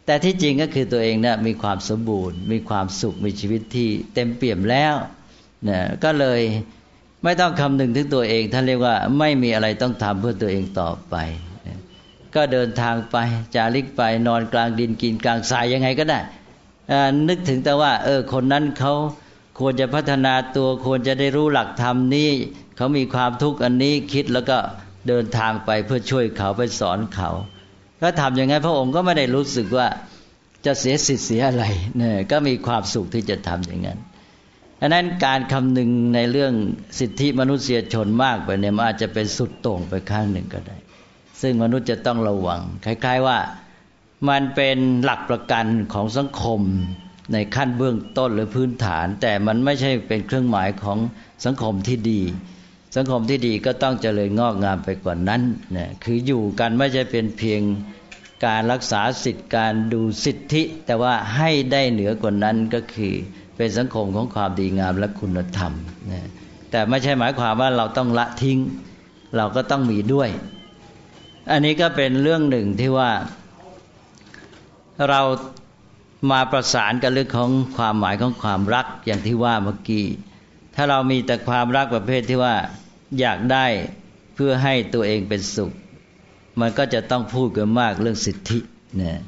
[0.07, 4.95] แต่ที่จริงก็คือตัวเองเนะี่ยมีความสมบูรณ์ มีความสุขมีชีวิตที่เต็มเปี่ยมแล้ว
[5.69, 6.41] นะก็เลย
[7.25, 11.17] ไม่ต้องคำนึงถึงตัวเอง ท่านเรียกว่าไม่มีอะไรต้องทำเพื่อตัวเองต่อไป
[12.35, 13.17] ก็เดินทางไป
[13.55, 16.21] จาริกไปนอนกลางดินกินกลางทรายยังไงก็ได้
[17.29, 18.93] นึกถึงแต่ว่า เออ คนนั้นเขา
[19.59, 22.31] ควรจะพัฒนาตัวควรจะได้รู้หลักธรรมนี้
[22.77, 24.59] เขามีความทุกข์อันนี้คิดแล้วก็
[25.09, 27.31] เดินทางไปเพื่อช่วยเขาไปสอนเขา
[28.03, 29.87] ก็ทำอย่างไงพระองค์ก็ไม่ได้รู้สึกว่า
[30.67, 31.65] จะเสียสิทธิ์เสียอะไร
[31.97, 33.99] เนี่ยก็มีความสุขที่จะทำอย่างนั้น
[34.83, 36.53] อันนั้นการคำนึงในเรื่อง
[36.99, 40.77] สิทธิมนุษยชนมากไปเนี่ยมันอาจจะเป็นสุดโต่งไปข้างหนึ่งก็ได้
[41.41, 43.39] ซึ่งมนุษย์จะต้องระวัง คล้าย ๆว่า
[44.29, 46.61] มันเป็นหลักประกันของสังคม
[47.33, 50.99] ในขั้นเบื้องต้นหรือพื้นฐาน แต่มันไม่ใช่เป็นเครื่องหมายของ
[51.45, 52.21] สังคมที่ดี
[52.97, 55.43] สังคมที่ดีก็ต้องเจริญงอกงามไปกว่านั้น
[55.77, 57.63] นะคืออยู่กันไม่ใช่เป็นเพียง
[58.45, 63.15] การรักษาสิทธิการดูสิทธิ แต่ว่าให้ได้เหนือกว่านั้นก็คือ
[63.63, 65.73] เป็นสังคมของความดีงามและคุณธรรม
[66.11, 66.29] นะ
[66.71, 68.59] แต่ไม่ใช่หมายความว่าเราต้องละทิ้ง
[69.37, 70.29] เราก็ต้องมีด้วย
[71.51, 73.11] อันนี้ก็เป็นเรื่องหนึ่งที่ว่า
[75.09, 75.21] เรา
[76.31, 80.07] มาประสานกับเรื่องของความหมายของความรักอย่างที่ว่าเมื่อกี้
[80.75, 82.55] ถ้าเรามีแต่ความรักประเภทที่ว่า
[83.21, 83.67] อยากได้
[84.35, 85.73] เพื่อให้ตัวเองเป็นสุข
[86.61, 88.59] มันก็จะต้องพูดกันมากเรื่องสิทธิ
[88.97, 89.19] เนี่ย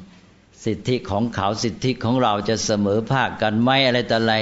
[0.65, 4.35] สิทธิของเขาสิทธิของเราจะเสมอภาคกันไหมอะไรแต่อะไร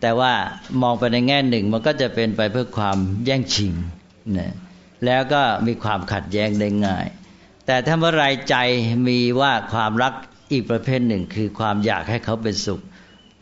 [0.00, 0.32] แต่ว่า
[0.82, 3.72] มองไปในแง่หนึ่งมันก็จะเป็นไปเพื่อความแย่งชิง
[4.38, 4.52] นะ
[5.06, 7.06] แล้วก็มีความขัดแย้งได้ง่าย
[7.66, 8.56] แต่ถ้าเมื่อไรใจ
[9.08, 10.14] มีว่าความรัก
[10.52, 12.80] อีกประเภทหนึ่ง คือความอยากให้เขาเป็นสุข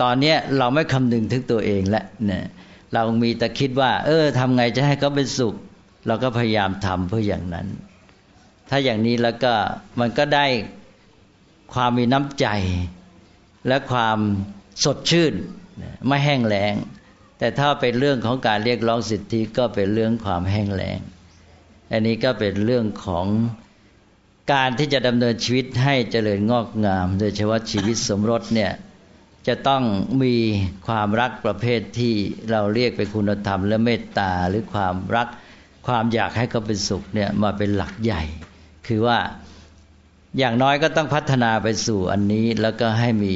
[0.03, 2.45] ตอนนี้เราไม่คำนึงถึงตัวเองแล้วเนี่ย
[2.95, 5.55] เรามีแต่คิดว่า เออทำไงจะให้เขาเป็นสุข
[6.07, 7.67] เราก็พยายามทำเพื่ออย่างนั้น
[8.69, 9.53] ถ้าอย่างนี้แล้วก็
[10.01, 10.47] มันก็ได้
[11.75, 12.47] ความมีน้ำใจ
[13.69, 14.19] และความ
[14.85, 15.35] สดชื่น
[16.07, 16.75] ไม่แห้งแล้ง
[17.39, 20.99] แต่ถ้าเป็นเรื่องของการเรียกร้องสิทธิก็เป็นเรื่องความแห้งแล้ง
[21.91, 23.27] อันนี้ก็เป็นเรื่องของ
[24.53, 28.73] การที่จะดำเนินชีวิตให้เจริญงอกงาม โดยเฉพาะชีวิตสมรสเนี่ย
[29.47, 29.83] จะต้อง
[30.23, 30.35] มี
[30.87, 32.15] ความรักประเภทที่
[32.51, 35.29] เราเรียกเป็นคุณธรรม และเมตตาหรือความรัก
[35.87, 38.23] ความอยากให้เขาเป็นสุขเนี่ยมาเป็นหลักใหญ่
[38.87, 39.19] คือว่า
[40.39, 43.35] อย่างน้อยก็ต้องพัฒนาไปสู่อันนี้แล้วก็ให้มี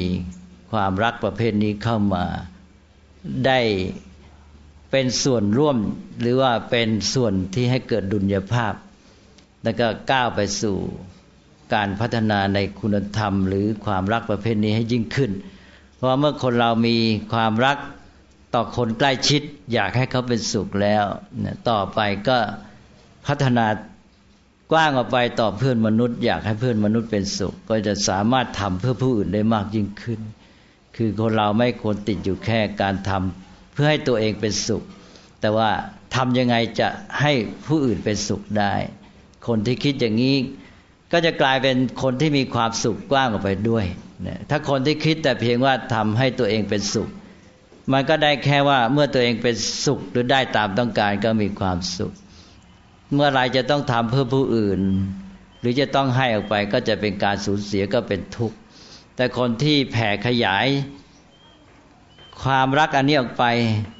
[0.71, 2.25] ความรักประเภทนี้เข้ามา
[3.45, 3.59] ได้
[4.91, 5.77] เป็นส่วนร่วม
[6.19, 8.73] หรือว่าเป็นส่วนที่ให้เกิดดุลยภาพ
[9.63, 10.77] แล้วก็ก้าวไปสู่
[11.73, 15.31] การพัฒนาในคุณธรรม หรือความรักประเภทนี้ให้ยิ่งขึ้น
[15.95, 16.97] เพราะเมื่อคนเรามี
[17.33, 17.77] ความรัก
[18.53, 19.41] ต่อคนใกล้ชิด
[19.73, 21.03] อยากให้เขาเป็นสุขแล้ว
[21.69, 22.37] ต่อไปก็
[23.27, 23.65] พัฒนา
[24.71, 30.19] กว้างออกไปต่อเพื่อนมนุษย์ อยากให้เพื่อนมนุษย์เป็นสุข ก็จะสามารถทำเพื่อผู้อื่นได้มากยิ่งขึ้น
[30.95, 34.83] คือคนเราไม่ควรติดอยู่แค่การทำเพื่อให้ตัวเองเป็นสุข
[35.41, 35.69] แต่ว่า
[36.15, 36.87] ทำยังไงจะ
[37.21, 37.31] ให้
[37.67, 38.73] ผู้อื่นเป็นสุขได้
[39.47, 40.35] คนที่คิดอย่างนี้
[41.11, 43.85] ก็จะกลายเป็นคนที่มีความสุขกว้างออกไปด้วย
[44.49, 47.09] ถ้าคนที่คิดแต่เพียงว่าทำให้ตัวเองเป็นสุข
[47.91, 52.13] มันก็ได้แค่ว่าเมื่อตัวเองเป็นสุขหรือได้ตามต้องการก็มีความสุข
[53.13, 54.81] เมื่อไรจะต้องทำเพื่อผู้อื่น
[55.59, 58.57] หรือจะต้องให้ออกไปก็จะเป็นการสูญเสียก็เป็นทุกข์
[59.15, 60.67] แต่คนที่แผ่ขยาย
[62.43, 63.45] ความรักอันนี้ออกไป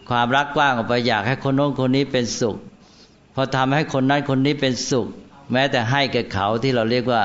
[0.09, 2.57] ความรักกว้างออกไปอยากให้คนโน้นคนนี้เป็นสุข
[3.35, 5.07] พอทำให้คนนั้นคนนี้เป็นสุข
[5.53, 7.23] แม้แต่ให้แก่เขาที่เราเรียกว่า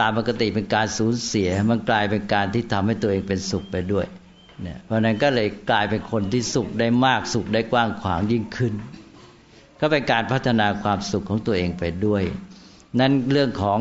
[0.00, 4.06] ตามปกติเป็นการสูญเสีย มันกลายเป็นการที่ทำให้ตัวเองเป็นสุขไปด้วย
[4.62, 8.72] เนี่ยเพราะนั้นก็เลยกลายเป็นคนที่สุขได้มากสุขได้กว้างขวางยิ่งขึ้น
[9.80, 12.22] ก็เป็นการพัฒนาความสุขของตัวเองไปด้วย
[13.00, 13.80] นั้นเรื่องของ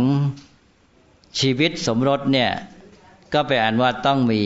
[1.40, 2.52] ชีวิตสมรสเนี่ย
[3.34, 4.44] ก็ไปอ่านว่าต้องมี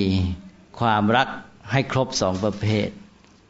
[0.79, 1.27] ความรัก
[1.71, 2.89] ให้ครบสองประเภท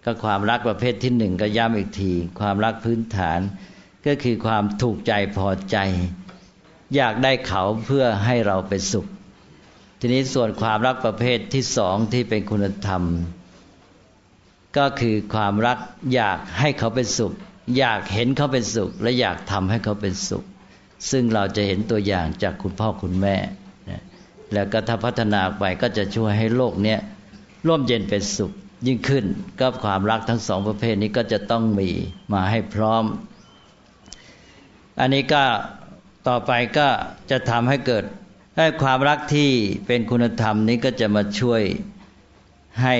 [0.05, 3.39] ก็ความรักประเภทที่หนึ่งก็ย้ำอีกที ความรักพื้นฐาน
[4.05, 5.77] ก็คือความถูกใจพอใจ
[6.95, 9.05] อยากได้เขาเพื่อให้เราเป็นสุข
[9.99, 13.03] ทีนี้ส่วนความรักประเภทที่สองที่เป็นคุณธรรม
[14.77, 15.77] ก็คือความรัก
[16.13, 17.33] อยากให้เขาเป็นสุข
[17.77, 20.43] อยากเห็นเขาเป็นสุข และอยากทำให้เขาเป็นสุข
[21.11, 23.35] ซึ่งเราจะเห็นตัวอย่างจากคุณพ่อคุณแม่
[24.53, 26.95] แล้วก็ถ้าพัฒนาไปก็จะช่วยให้โลกนี้
[27.67, 28.51] ร่มเย็นเป็นสุข
[28.87, 29.25] ยิ่งขึ้น
[29.59, 31.89] ก็ความรักทั้งสองประเภทนี้ก็จะต้องมี
[32.33, 33.03] มาให้พร้อม
[34.99, 35.43] อันนี้ก็
[36.27, 36.87] ต่อไปก็
[37.31, 38.03] จะทำให้เกิด
[38.57, 39.49] ให้ความรักที่
[39.87, 41.61] เป็นคุณธรรมนี้ก็จะมาช่วย
[42.83, 42.95] ให้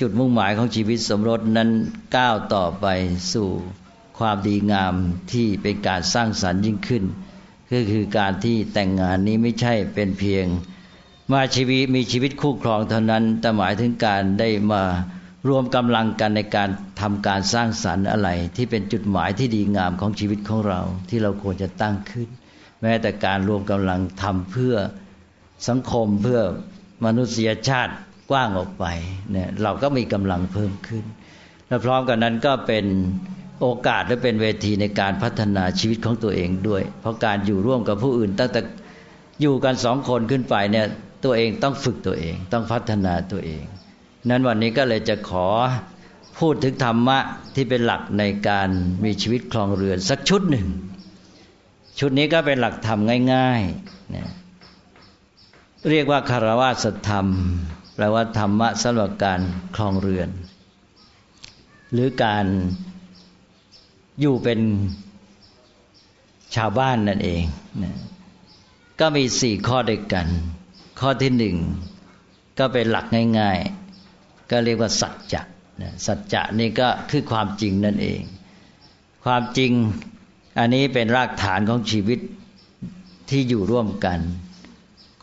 [0.00, 1.70] จุดมุ่งหมายของชีวิตสมรสนั้น
[2.16, 2.86] ก้าวต่อไป
[3.32, 3.48] สู่
[4.22, 4.94] ความดีงาม
[5.32, 7.04] ที่เป็นการสร้างสรรค์ยิ่งขึ้น
[7.72, 10.46] ก็คือการที่แต่งงานนี้ไม่ใช่เป็นเพียง
[11.32, 14.82] มาชีวิตมีชีวิตคู่ครองเท่านั้นแต่หมายถึงการได้มา
[15.48, 16.68] รวมกำลังกันในการ
[17.00, 22.28] ทำการสร้างสรรค์อะไร ที่เป็นจุดหมายที่ดีงามของชีวิตของเรา ที่เราควรจะตั้งขึ้น
[22.82, 24.74] แม้แต่การรวมกำลังทำเพื่อ
[25.68, 26.40] สังคมเพื่อ
[27.04, 27.94] มนุษยชาติ
[28.30, 28.84] กว้างออกไป
[29.32, 31.04] เนี่ยเราก็มีกำลังเพิ่มขึ้น
[31.68, 32.86] และพร้อมกันนั้นก็เป็น
[33.62, 38.60] โอกาสและเป็นเวทีในการพัฒนาชีวิตของตัวเองด้วย เพราะการอยู่ร่วมกับผู้อื่นตั้งแต่
[39.40, 40.86] อยู่กันสองคนขึ้นไปเนี่ย
[41.24, 43.64] ตัวเองต้องฝึกตัวเอง ต้องพัฒนาตัวเอง
[44.28, 45.46] นั้นวันนี้ก็เลยจะขอ
[46.38, 47.18] พูดถึงธรรมะ
[47.54, 48.68] ที่เป็นหลักในการ
[49.04, 50.68] มีชีวิตคลองเรือนสักชุดหนึ่ง
[51.98, 52.98] ชุดนี้ก็เป็นหลักธรรม
[53.32, 54.30] ง่ายๆนะ
[55.90, 57.26] เรียกว่าคารวะสธรรม
[57.94, 59.40] แปลว่าธรรมะสำหรับการ
[59.76, 60.28] คลองเรือน
[61.92, 62.46] หรือการ
[64.22, 64.60] อยู่เป็น
[66.54, 67.42] ชาวบ้านนั่นเอง
[67.82, 67.96] นะ
[69.00, 70.26] ก็มีสี่ข้อด้วยกัน
[71.00, 71.56] ข้อที่หนึ่ง
[72.58, 73.06] ก็เป็นหลัก
[73.38, 73.58] ง่าย
[74.04, 75.42] ๆ ก็เรียกว่าสัจจะ
[76.06, 78.22] สัจจะนี่ก็คือความจริงนั่นเอง
[79.24, 79.72] ความจริง
[80.58, 82.20] อันนี้เป็นรากฐานของชีวิต
[83.30, 84.20] ที่อยู่ร่วมกัน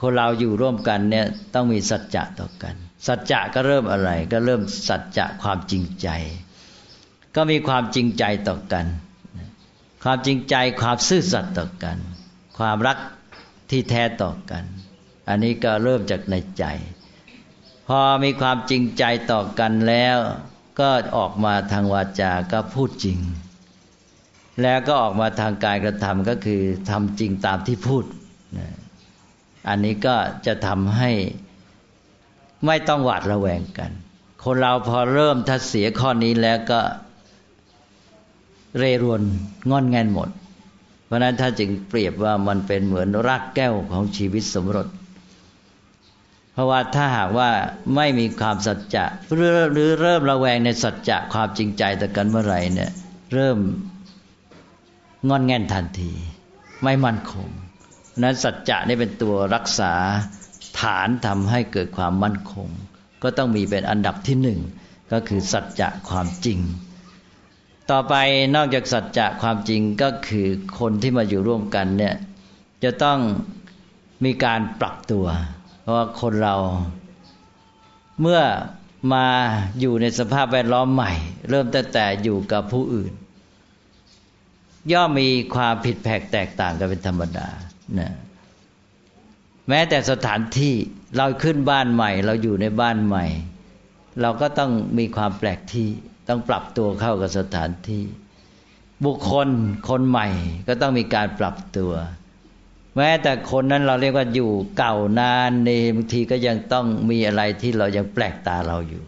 [0.02, 2.76] คนเราอยู่ร่วมกันเนี่ยต้องมีสัจจะต่อกัน
[3.08, 6.08] สัจจะก็เริ่มอะไร ก็เริ่มสัจจะความจริงใจ
[7.36, 8.86] ก็มีความจริงใจต่อกัน
[10.04, 11.98] ความจริงใจความซื่อสัตย์ต่อกัน
[12.58, 12.98] ความรัก
[13.70, 14.64] ที่แท้ต่อกัน
[15.30, 16.66] อันนี้ก็เริ่มจากในใจ
[17.88, 20.18] พอมีความจริงใจต่อกันแล้ว
[20.80, 23.20] ก็ออกมาทางวาจาก็พูดจริง
[24.62, 28.06] แล้วก็ออกมาทางกายกระทำก็คือทำจริงตามที่พูด
[29.70, 30.16] อันนี้ก็
[30.46, 31.12] จะทำให้
[32.66, 33.92] ไม่ต้องหวาดระแวงกัน
[34.44, 36.80] คนเราพอเริ่มทัดเสียข้อนี้แล้วก็
[38.78, 39.22] เรรวน
[39.70, 40.30] งอนแงนหมด
[41.06, 44.88] เพราะนั้นถ้าจึงเปรียบว่ามันเป็นเหมือนรากแก้วของชีวิตสมรส
[46.54, 47.50] เพราะว่าถ้าหากว่า
[47.96, 52.92] ไม่มีความสัจจะหรือเริ่มระแวงในสัจจะความจริงใจต่อกันเมื่อไหร่เนี่ย
[53.34, 53.58] เริ่ม
[55.30, 56.12] งอนแงนทันที
[56.84, 57.50] ไม่มั่นคง
[58.22, 59.94] นั้นสัจจะนี่เป็นตัวรักษา
[60.80, 62.68] ฐานทำให้เกิดความมั่นคง
[63.24, 64.60] ก็ต้องมีเป็นอันดับที่หนึ่ง
[65.12, 66.60] ก็คือสัจจะความจริง
[67.92, 68.16] ต่อไป
[68.56, 70.48] นอกจากสัจจะความจริงก็คือ
[70.80, 72.16] คนที่มาอยู่ร่วมกันเนี่ย
[72.84, 73.20] จะต้อง
[74.26, 75.26] มีการปรับตัว
[75.82, 76.56] เพราะว่าคนเรา
[78.22, 78.42] เมื่อ
[79.14, 79.28] มา
[79.80, 81.12] อยู่ในสภาพแวดล้อมใหม่
[81.50, 83.14] เริ่มแต่แต่อยู่กับผู้อื่น
[84.92, 87.48] ย่อมมีความผิดแผกแตกต่างกันเป็นธรรมดา
[88.00, 88.12] นะ
[89.70, 90.74] แม้แต่สถานที่
[91.18, 93.26] เราขึ้นบ้านใหม่ เราอยู่ในบ้านใหม่
[94.22, 95.88] เราก็ต้องมีความแปลกที่
[96.30, 98.04] ต้องปรับตัวเข้ากับสถานที่
[99.06, 99.48] บุคคล
[99.90, 100.28] คนใหม่
[100.68, 101.92] ก็ต้องมีการปรับตัว
[102.98, 109.04] แม้แต่คนนั้นเราเรียกว่าอยู่เก่านานในบางทีก็ยังต้องมีอะไรที่เรายังแปลกตาเราอยู่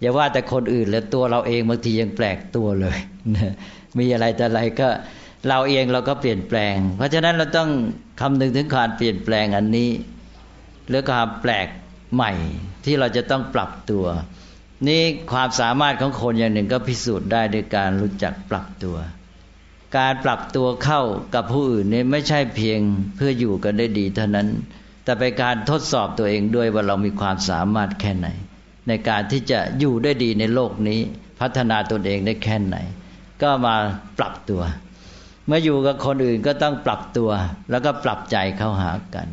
[0.00, 2.98] อย่าว่าแต่คนอื่นเลยตัวเราเองบางทียังแปลกตัวเลย
[3.98, 4.88] มีอะไรแต่อะไรก็
[5.48, 7.70] เราเองเราก็เปลี่ยนแปลง เพราะฉะนั้นเราต้อง
[8.20, 9.90] คำนึงถึงการเปลี่ยนแปลงอันนี้
[10.88, 11.68] หรือความแปลก
[12.14, 12.32] ใหม่
[12.84, 14.04] ที่เราจะต้องปรับตัว
[14.88, 18.96] นี่ความสามารถของคนอย่างหนึ่งก็พิสูจน์ได้ด้วยการรู้จักปรับตัว
[19.96, 21.02] การปรับตัวเข้า
[21.34, 22.80] กับผู้อื่นนี่ไม่ใช่เพียง
[23.16, 24.48] เพื่ออยู่กันได้ดีเท่านั้น
[25.04, 28.28] แต่เป็นการทดสอบตัวเองด้วยว่าเรามีความสามารถแค่ไหน
[28.88, 31.00] ในการที่จะอยู่ได้ดีในโลกนี้
[31.40, 32.76] พัฒนาตนเองได้แค่ไหน
[33.42, 33.74] ก็มา
[34.18, 34.62] ปรับตัว
[35.46, 37.30] เมื่ออยู่กับคนอื่นก็ต้องปรับตัว
[37.70, 39.26] แล้วก็ปรับใจเข้าหากัน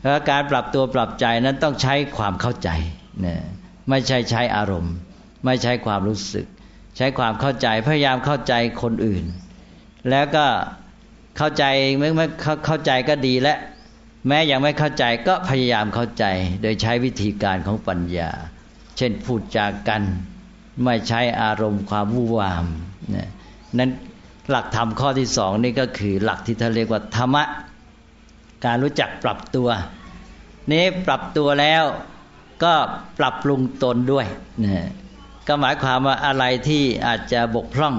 [0.00, 2.70] เพราะการปรับตัวปรับใจนั้นต้องใช้ความเข้าใจ
[3.26, 3.36] นะ
[3.88, 4.94] ไม่ใช่ใช้อารมณ์
[5.44, 6.46] ไม่ใช้ความรู้สึก
[6.96, 9.24] ใช้ความเข้าใจพยายามเข้าใจคนอื่น
[10.10, 10.46] แล้วก็
[11.36, 11.64] เข้าใจ
[11.98, 12.26] ไม่ไม่
[12.66, 13.54] เข้าใจก็ดีและ
[14.28, 16.24] แม้ยังไม่เข้าใจก็พยายามเข้าใจ
[16.62, 18.30] โดยใช้วิธีการของปัญญา
[18.96, 20.02] เช่นพูดจากัน
[20.84, 22.64] ไม่ใช้อารมณ์ความวุ่วาม
[23.14, 23.28] นะ
[23.78, 23.90] นั้น
[24.50, 27.44] หลักธรรมข้อที่สองนี่ก็คือหลักที่ท่านเรียกว่าธรรมะ
[28.64, 29.68] การรู้จักปรับตัว
[30.72, 31.84] นี้ปรับตัวแล้ว
[32.64, 32.74] ก็
[33.18, 34.26] ปรับปรุงตนด้วย
[34.64, 34.88] นะ
[35.48, 37.94] ก็หมายความว่าอะไรที่อาจจะบกพร่อง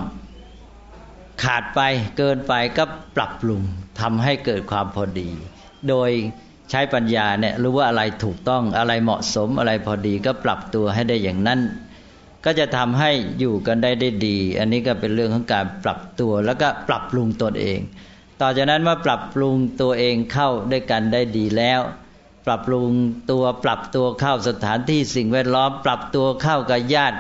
[1.44, 1.82] ขาดไป
[2.18, 2.84] เกินไปก็
[3.16, 3.62] ปรับปรุง
[4.00, 5.30] ทำให้เกิดความพอดี
[5.90, 6.10] โดย
[6.70, 11.60] ใช้ปัญญาเนี่ยรู้ว่าอะไรถูกต้องอะไรเหมาะสมอะไรพอดีก็ปรับตัวให้ได้อย่างนั้น
[12.46, 17.80] ก็จะทำให้อยู่กันได้ได้ดี อันนี้ก็เป็นเรื่องของการปรับตัวแล้วก็ปรับปรุงตนเอง
[18.42, 21.82] ต่อจากนั้นเมื่อปรับปรุงตัวเองเข้าด้วยกันได้ดีแล้ว
[22.46, 22.90] ปรับปรุง
[23.32, 27.18] ตัวปรับตัวเข้าสถานที่สิ่งแวดล้อม ปรับตัวเข้ากับญาติ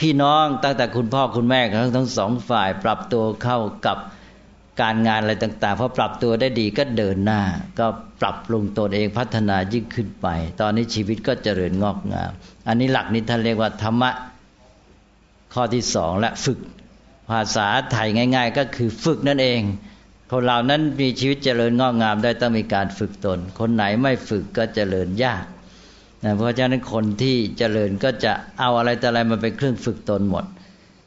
[0.00, 3.98] พี่น้องตั้งแต่คุณพ่อคุณแม่ทั้งทั้งสองฝ่าย ปรับตัวเข้ากับ
[4.80, 7.42] การงานอะไรต่างๆพอปรับตัวได้ดีก็เดินหน้า
[7.78, 7.86] ก็
[8.20, 10.26] ปรับปรุงตนเองพัฒนายิ่งขึ้นไป
[10.60, 12.30] ตอนนี้ชีวิตก็เจริญงอกงาม
[12.68, 14.10] อันนี้หลักนี้ท่านเรียกว่าธรรมะ
[15.54, 16.58] ข้อที่สองและฝึก
[17.30, 19.60] ภาษาไทยง่าย ๆ ก็คือฝึกนั่นเอง
[20.30, 25.44] คนเรานั้นมีชีวิตเจริญงอกงามได้ต้องมีการฝึกตน คนไหนไม่ฝึกก็เจริญยาก
[26.24, 30.44] นะเพราะฉะนั้นคนที่เจริญก็จะเอาอะไรแต่อะไรมาเป็นเครื่องฝึกตนหมด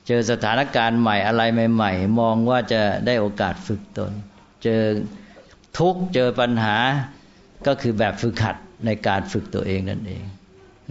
[0.07, 1.41] เจอสถานการณ์ใหม่อะไร
[1.73, 4.11] ใหม่ ๆ มองว่าจะได้โอกาสฝึกตน
[4.63, 4.81] เจอ
[5.77, 6.75] ทุกเจอปัญหา
[7.67, 8.55] ก็คือแบบฝึกขัด
[8.85, 10.23] ในการฝึกตัวเองนั่นเอง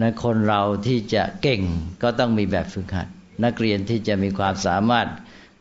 [0.00, 1.62] นะคนเราที่จะเก่ง
[2.02, 3.08] ก็ต้องมีแบบฝึกหัด
[3.44, 5.08] นักเรียนที่จะมีความสามารถ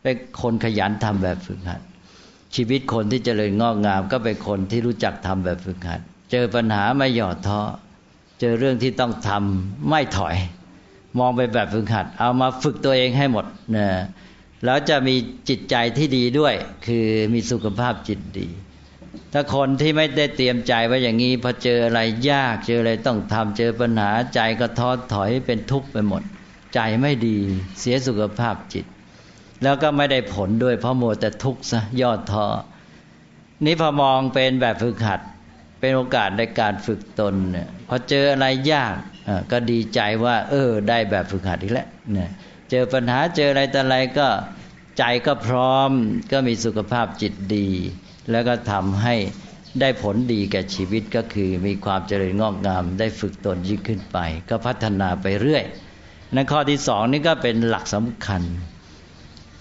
[0.02, 1.80] เป็นคนขยันทำแบบฝึกหัด
[2.56, 7.60] ชีวิตคนที่เจริญงอกงาม ก็เป็นคนที่รู้จักทำแบบฝึกหัด เจอปัญหาไม่หย่อท้อ
[8.40, 10.36] เจอเรื่องที่ต้องทำไม่ถอย
[11.18, 13.88] มองไปแบบฝึกหัด เอามาฝึกตัวเองให้หมดนะ
[14.64, 15.14] แล้วจะมี
[15.48, 16.54] จิตใจที่ดีด้วย
[16.86, 18.48] คือมีสุขภาพจิตดี
[19.32, 26.22] ถ้าคนที่ไม่ได้เตรียมใจไว้อย่างนี้พอเจออะไรยาก เจออะไรต้องทำเจอปัญหาใจก็ท้อถอยเป็นทุกข์ไปหมด
[26.74, 27.36] ใจไม่ดี
[27.80, 28.86] เสียสุขภาพจิต
[29.62, 32.46] แล้วก็ไม่ได้ผลด้วยเพราะโมแต่ทุกข์ซะยอดท้อ
[33.64, 35.20] นี่พอมองเป็นแบบฝึกหัด
[35.80, 38.96] เป็นโอกาสในการฝึกตนเนี่ยพอเจออะไรยาก
[39.52, 42.30] ก็ดีใจว่า เออ ได้แบบฝึกหัดอีกแล้วเนี่ย
[42.70, 44.28] เจอปัญหาเจออะไรแต่อะไรก็
[44.98, 45.90] ใจก็พร้อม
[46.32, 47.68] ก็มีสุขภาพจิตดี
[48.30, 49.14] แล้วก็ทำให้
[49.80, 55.64] ได้ผลดีแก่ชีวิตก็คือมีความเจริญงอกงาม ได้ฝึกตนยิ่งขึ้นไป ก็พัฒนาไปเรื่อย
[56.34, 58.42] นั่นข้อที่สองนี่ก็เป็นหลักสำคัญ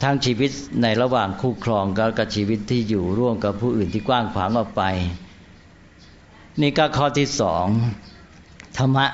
[0.02, 1.86] ทั้งชีวิตในระหว่างคู่ครอง
[2.18, 4.84] กับชีวิตที่อยู่ร่วมกับผู้อื่นที่กว้างขวางออกไป
[6.62, 7.66] นี่ก็ข้อที่สอง
[8.78, 9.06] ธรรมะ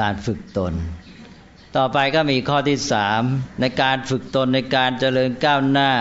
[0.00, 0.72] การฝึกตน
[1.76, 3.22] ต่อไปก็มีข้อที่สาม
[3.60, 5.92] ในการฝึกตนในการเจริญก้าวหน้า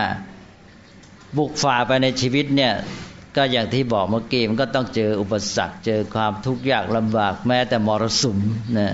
[1.38, 2.74] บุกฝ่าไปในชีวิตเนี่ย
[3.36, 8.38] ก็อย่างที่บอกเมื่อกี้มันก็ต้องเจออุปสรรค เจอความทุกข์ยากลำบากแม้แต่มรสุม
[8.78, 8.90] นะ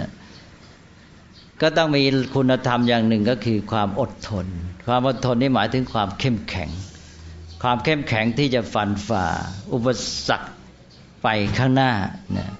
[1.61, 2.03] ก็ต้องมี
[2.35, 4.45] คุณธรรมอย่างหนึ่งก็คือความอดทน
[4.87, 6.69] ความอดทนนี่หมายถึงความเข้มแข็ง
[7.63, 9.25] ความเข้มแข็งที่จะฟันฝ่า
[9.73, 9.87] อุป
[10.27, 10.49] สรรค
[11.23, 11.91] ไปข้างหน้า
[12.37, 12.51] นะ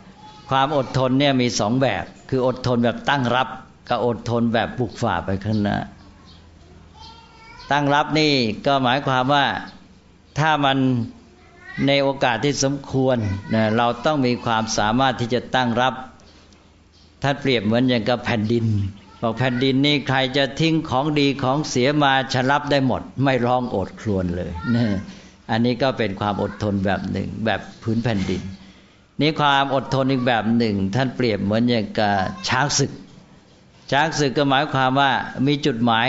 [0.50, 3.48] ความอดทนเนี่ยมีสองแบบ คืออดทนแบบตั้งรับ
[3.90, 5.78] กับอดทนแบบบุกฝ่าไปข้างหน้า
[7.72, 8.34] ตั้งรับนี่
[8.66, 9.46] ก็หมายความว่า
[10.40, 10.78] ถ้ามัน
[11.88, 13.18] ในโอกาสที่สมควร
[13.56, 15.94] นะเราต้องมีความสามารถที่จะตั้งรับ
[17.22, 18.66] ท่านเปรียบเหมือนอย่างกับแผ่นดิน
[19.22, 24.88] บอกแผ่นดินนี่ใครจะทิ้งของดีของเสียมาชรับได้หมด ไม่ร้องโอดครวญเลยนี่
[25.52, 28.42] อันนี้ก็เป็นความอดทนแบบหนึ่ง แบบพื้นแผ่นดิน
[29.22, 32.16] นี่ความอดทนอีกแบบหนึ่ง ท่านเปรียบเหมือนอย่างกับ
[32.48, 32.92] ช้างศึก
[33.92, 35.12] ช้างศึกก็หมายความว่า
[35.48, 36.08] มีจุดหมาย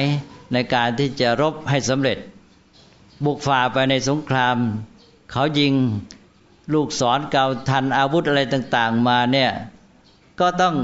[0.52, 2.18] ในการที่จะรบให้สำเร็จ
[3.24, 4.56] บุกฝ่าไปในสงคราม
[5.32, 5.72] เขายิง
[6.72, 9.50] ลูกศรเกาทันอาวุธอะไรต่าง ๆ มาเนี่ย
[10.40, 10.74] ก็ต้อง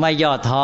[0.00, 0.62] ไม่ย่อท้อ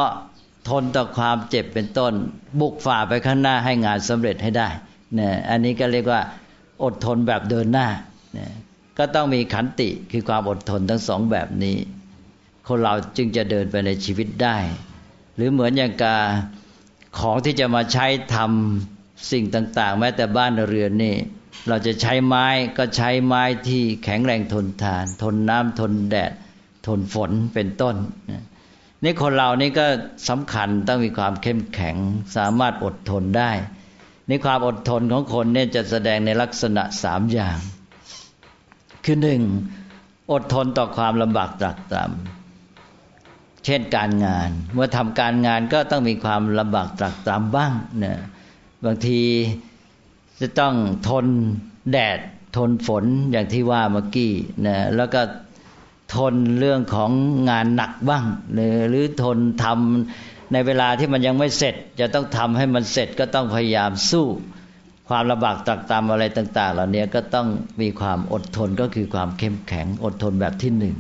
[0.69, 2.13] ทนต่อความเจ็บเป็นต้น
[2.61, 4.69] บุกฝ่าไปข้างหน้าให้งานสำเร็จให้ได้
[5.15, 6.21] เนี่ยอันนี้ก็เรียกว่า
[6.85, 7.89] อดทนแบบเดินหน้า
[8.35, 8.51] เนี่ย
[8.99, 11.77] ก็ต้องมีขันติคือความอดทนทั้งสองแบบนี้
[12.69, 14.57] คนเราจึงจะเดินไปในชีวิตได้
[15.37, 16.19] หรือเหมือนอย่างกา
[17.19, 21.15] ของที่จะมาใช้ทำสิ่งต่าง ๆ แม้แต่บ้านเรือนนี่
[21.69, 22.47] เราจะใช้ไม้
[22.79, 26.33] ก็ใช้ไม้ที่แข็งแรงทนทาน ทนน้ำทนแดด
[26.87, 27.97] ทนฝนเป็นต้น
[29.03, 29.87] นี่คนเรานี่ก็
[30.29, 31.97] สำคัญต้องมีความเข้มแข็ง
[32.37, 33.51] สามารถอดทนได้
[34.29, 37.59] นี่ความอดทนของคนเนี่ยจะแสดงในลักษณะสามอย่าง
[39.05, 39.43] คือหนึ่ง
[40.33, 48.19] อดทนต่อความลำบากตรากตรำเช่นการงาน เมื่อทำการงานก็ต้องมีความลำบากตรากตรำบ้างเนี่ย
[48.85, 49.21] บางที
[50.41, 50.75] จะต้อง
[51.09, 51.27] ทน
[51.93, 52.19] แดด
[52.57, 54.33] ทนฝนอย่างที่ว่าเมื่อกี้
[54.67, 55.21] นะแล้วก็
[56.17, 57.11] ทนเรื่องของ
[57.51, 58.25] งานหนักบ้าง
[58.89, 64.27] หรือทนทำในเวลาที่มันยังไม่เสร็จ จะต้องทำให้มันเสร็จก็ต้องพยายามสู้
[65.09, 67.49] ความลำบากตักตามอะไรต่าง ๆ เหล่านี้ก็ต้อง
[67.81, 70.97] มีความอดทนก็คือความเข้มแข็งอดทนแบบที่หนึ่ง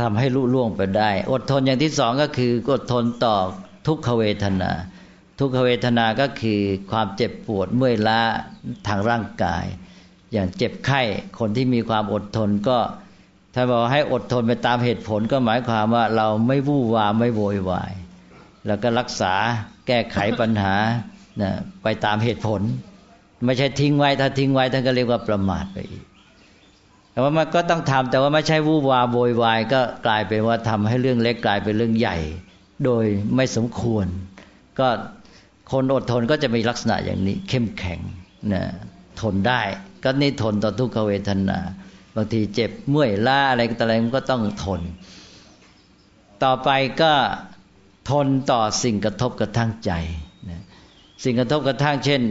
[0.00, 3.36] ทำให้ลุล่วงไปได้ อดทนอย่างที่สองก็คืออดทนต่อ
[3.86, 4.70] ทุกขเวทนา
[5.38, 8.20] ทุกขเวทนาก็คือความเจ็บปวดเมื่อยล้า
[8.86, 9.64] ทางร่างกาย
[10.32, 11.02] อย่างเจ็บไข้
[11.38, 12.78] คนที่มีความอดทนก็
[13.58, 17.92] ถ้าบอกให้อดทนไปตามเหตุผลก็หมายความว่าเราไม่วู่วามไม่โวยวาย
[18.66, 19.34] แล้วก็รักษา
[19.86, 20.74] แก้ไขปัญหา
[21.42, 21.52] นะ
[21.82, 22.60] ไปตามเหตุผล
[23.46, 26.04] ไม่ใช่ทิ้งไว้ถ้าทิ้งไว้ท่านก็เรียกว่าประมาทไปอีก
[27.12, 32.16] แต่ว่ามันก็ต้องทำแต่ว่าไม่ใช่วู่วามโวยวายก็กลายเป็นว่าทำให้เรื่องเล็กกลายเป็นเรื่องใหญ่
[32.84, 33.04] โดย
[33.36, 34.06] ไม่สมควร
[34.78, 34.88] ก็
[35.72, 38.00] คนอดทนก็จะมีลักษณะอย่างนี้ เข้มแข็ง
[38.52, 38.64] นะ
[39.20, 39.60] ทนได้
[40.04, 41.58] ก็นี่ทนต่อทุกขเวทนา
[42.16, 44.80] บางทีเจ็บเมื่อยล้าอะไรต่อะไรมันก็ต้องทน
[46.44, 46.70] ต่อไป
[47.02, 47.12] ก็
[48.10, 49.92] ทนต่อสิ่งกระทบกระทั่งใจ
[50.50, 50.62] นะ
[51.24, 52.22] สิ่งกระทบกระทั่งเช่น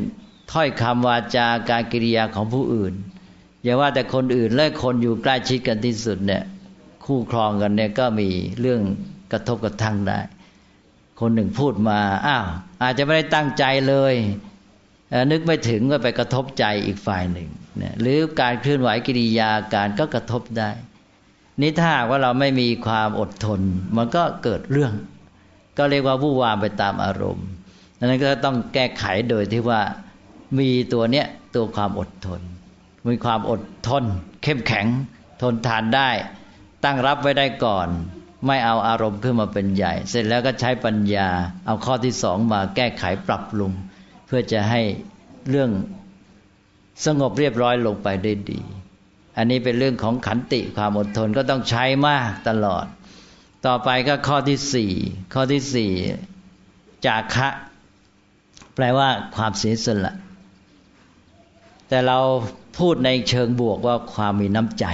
[0.51, 2.93] ถ้อยคำวาจาการกิริยาของผู้อื่น
[3.63, 6.43] อย่าว่าแต่คนอื่นและคนอยู่ใกล้ชิดกันที่สุดเนี่ย
[7.05, 8.29] คู่ครองกันเนี่ยก็มี
[8.59, 8.81] เรื่อง
[9.31, 10.19] กระทบกระทั่งได้
[11.19, 12.45] คนหนึ่งพูดมาอ้าว
[12.81, 14.15] อาจจะไม่ได้ตั้งใจเลย
[15.31, 17.49] นึกไม่ถึงก็ไปกระทบใจอีกฝ่ายหนึ่ง
[17.81, 20.69] นะหรือการเคลื่อนไหวกิริยาการก็กระทบได้
[21.61, 23.61] นี่ถ้าว่าเราไม่มีความอดทน
[23.95, 24.93] มันก็เกิดเรื่อง
[25.77, 27.47] ก็เรียกว่าวู่วามไปตามอารมณ์
[27.99, 29.81] ดังนั้นก็ต้องแก้ไขโดยที่ว่า
[30.59, 32.41] มีตัวเนี้ยตัวความอดทน
[33.07, 34.03] มีความอดทน
[34.43, 34.85] เข้มแข็ง
[35.41, 36.09] ทนทานได้
[36.83, 37.87] ตั้งรับไว้ได้ก่อน
[38.45, 41.29] ไม่เอาอารมณ์ขึ้นมาเป็นใหญ่ เสร็จแล้วก็ใช้ปัญญา
[41.65, 43.71] เอาข้อที่สองมาแก้ไขปรับปรุง
[44.25, 44.81] เพื่อจะให้
[45.49, 45.69] เรื่อง
[47.05, 48.61] สงบเรียบร้อยลงไปได้ดี
[49.37, 52.85] อันนี้เป็นเรื่องของขันติความอดทนก็ต้องใช้มากตลอด
[53.65, 54.91] ต่อไปก็ข้อที่สี่
[55.33, 55.91] ข้อที่สี่
[57.05, 57.49] จาคะ
[58.75, 60.13] แปลว่าความเสียสละ
[61.89, 62.19] แต่เรา
[62.79, 64.85] พูดในเชิงบวกว่าความมีน้ำใจ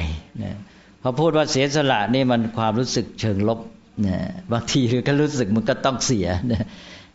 [0.43, 0.57] นะ
[1.01, 3.59] พอพูดว่าเสียสละนี่มันความรู้สึกเชิงลบ
[4.07, 4.17] นะ
[4.51, 6.63] บางทีก็รู้สึกมันก็ต้องเสียนะ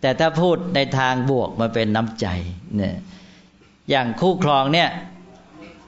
[0.00, 2.26] แต่ถ้าพูดในทางบวกมาเป็นน้ำใจ
[2.76, 2.94] เนี่ย
[3.90, 4.88] อย่างคู่ครองเนี่ย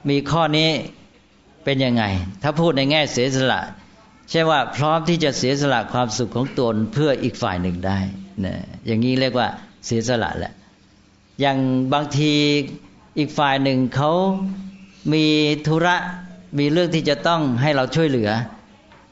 [0.09, 0.71] มีข้อนี้
[1.65, 2.05] เป็นยังไง
[2.43, 3.61] ถ้าพูดในแง่เสียสละ
[4.31, 7.99] ใช่ว่าพร้อมที่จะเสียสละความสุขของตนเพื่ออีกฝ่ายหนึ่งได้
[8.45, 8.55] นะ
[8.87, 9.49] อย่างนี้เรียกว่า
[9.87, 10.53] เสียสละแหละ
[11.41, 11.59] อย่าง
[11.93, 12.33] บางที
[13.19, 14.11] อีกฝ่ายหนึ่งเขา
[15.13, 15.25] มี
[15.67, 15.97] ธุระ
[16.59, 18.31] มีเรื่องที่จะต้องให้เราช่วยเหลือ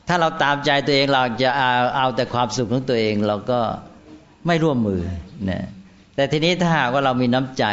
[0.08, 3.60] ถ้าเราตามใจตัวเองเราจะเอาเอาแต่ความสุขของตัวเองเราก็
[4.46, 5.00] ไม่ร่วมมือ
[5.50, 5.64] นะ
[6.14, 7.64] แต่ทีนี้ถ้าหากว่าเรามีน้ำใจ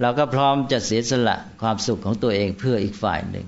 [0.00, 3.46] เราก็พร้อมจะเสียสละความสุขของตัวเองเพื่ออีกฝ่ายหนึ่ง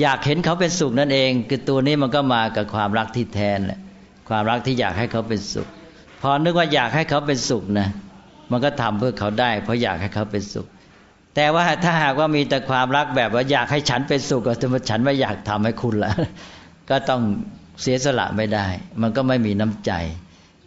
[0.00, 3.80] อยากเห็นเขาเป็นสุขนั่นเอง คือตัวนี้มันก็มากับความรักที่แทนแหละ
[4.28, 5.68] ความรักที่อยากให้เขาเป็นสุข
[6.20, 7.88] พอนึกว่าอยากให้เขาเป็นสุขนะ
[8.50, 10.66] มันก็ทำเพื่อเขาได้ เพราะอยากให้เขาเป็นสุข
[11.34, 16.12] แต่ว่าถ้าหากว่ามีแต่ความรักแบบว่าอยากให้ฉันเป็นสุขแต่ว่าฉันไม่อยากทำให้คุณละ
[16.90, 17.22] ก็ต้อง
[17.82, 18.66] เสียสละไม่ได้
[19.02, 19.92] มันก็ไม่มีน้ำใจ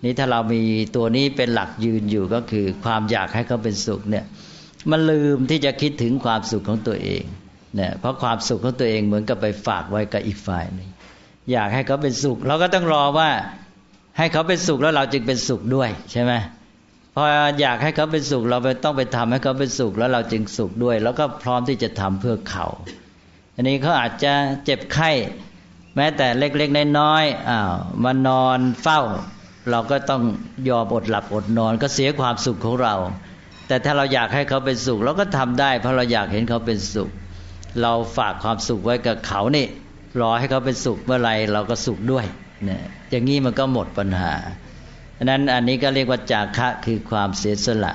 [0.03, 0.61] นี่ถ้าเรามี
[0.95, 4.25] ตัวนี้เป็นหลักยืนอยู่ก็คือ ความอยากให้เขาเป็นสุขเนี่ย
[4.91, 7.23] มันลืมที่จะคิดถึงความสุขของตัวเอง
[7.75, 10.89] เนี่ยเพราะความสุขของตัวเองเหมือนกับไปฝากไว้กับอีกฝ่ายหนึ่ง
[11.51, 13.29] อยากให้เขาเป็นสุข เราก็ต้องรอว่า
[14.17, 16.33] ให้เขาเป็นสุขแล้วเราจึงเป็นสุขด้วยใช่ไหม
[17.15, 17.23] พอ
[17.61, 22.65] อยากให้เขาเป็นสุข เราไปต้องไปทำให้เขาเป็นสุขแล้วเราจึงสุขด้วย แล้วก็พร้อมที่จะทำเพื่อเขา
[23.55, 24.33] อันนี้เขาอาจจะ
[24.65, 25.11] เจ็บไข้
[25.95, 27.73] แม้แต่เล็กๆน้อยๆอ้าว
[28.03, 29.01] มานอนเฝ้า
[29.71, 30.21] เราก็ต้อง
[30.69, 32.95] ยอมอดหลับอดนอน ก็เสียความสุขของเรา
[33.73, 37.09] แต่ถ้าเราอยากให้เขาเป็นสุข เราก็ทำได้ เพราะเราอยากเห็นเขาเป็นสุข
[37.81, 39.65] เราฝากความสุขไว้กับเขานี่
[40.21, 42.25] รอให้เขาเป็นสุขเมื่อไรเราก็สุขด้วย
[42.65, 44.33] เนี่ยอย่างนี้มันก็หมดปัญหา
[45.17, 47.93] ดังนั้นอันนี้ก็เรียกว่าจาคะคือความเสียสละ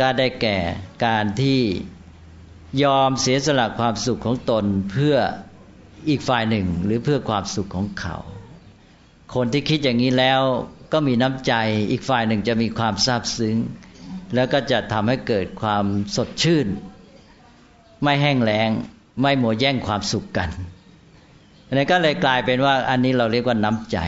[0.00, 0.58] ก็ได้แก่
[1.06, 1.60] การที่
[2.84, 5.16] ยอมเสียสละความสุขของตนเพื่อ
[6.08, 8.16] อีกฝ่ายหนึ่งหรือเพื่อความสุขของเขา
[9.34, 10.40] คนที่คิดอย่างนี้แล้ว
[10.92, 11.52] ก็มีน้ำใจ
[11.90, 13.56] อีกฝ่ายหนึ่งจะมีความซาบซึ้ง
[14.34, 15.84] แล้วก็จะทำให้เกิดความ
[16.16, 16.66] สดชื่น
[18.02, 18.70] ไม่แห้งแล้ง
[19.20, 20.50] ไม่หมัวแย่งความสุขกัน
[21.66, 23.98] อันนี้ก็เลยกลายเป็นว่า อันนี้เราเรียกว่าน้ำใจ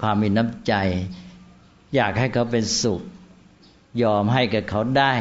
[0.00, 0.74] ความมีน้ำใจ
[1.94, 3.02] อยากให้เขาเป็นสุข
[4.02, 5.12] ยอมให้กับเขาได้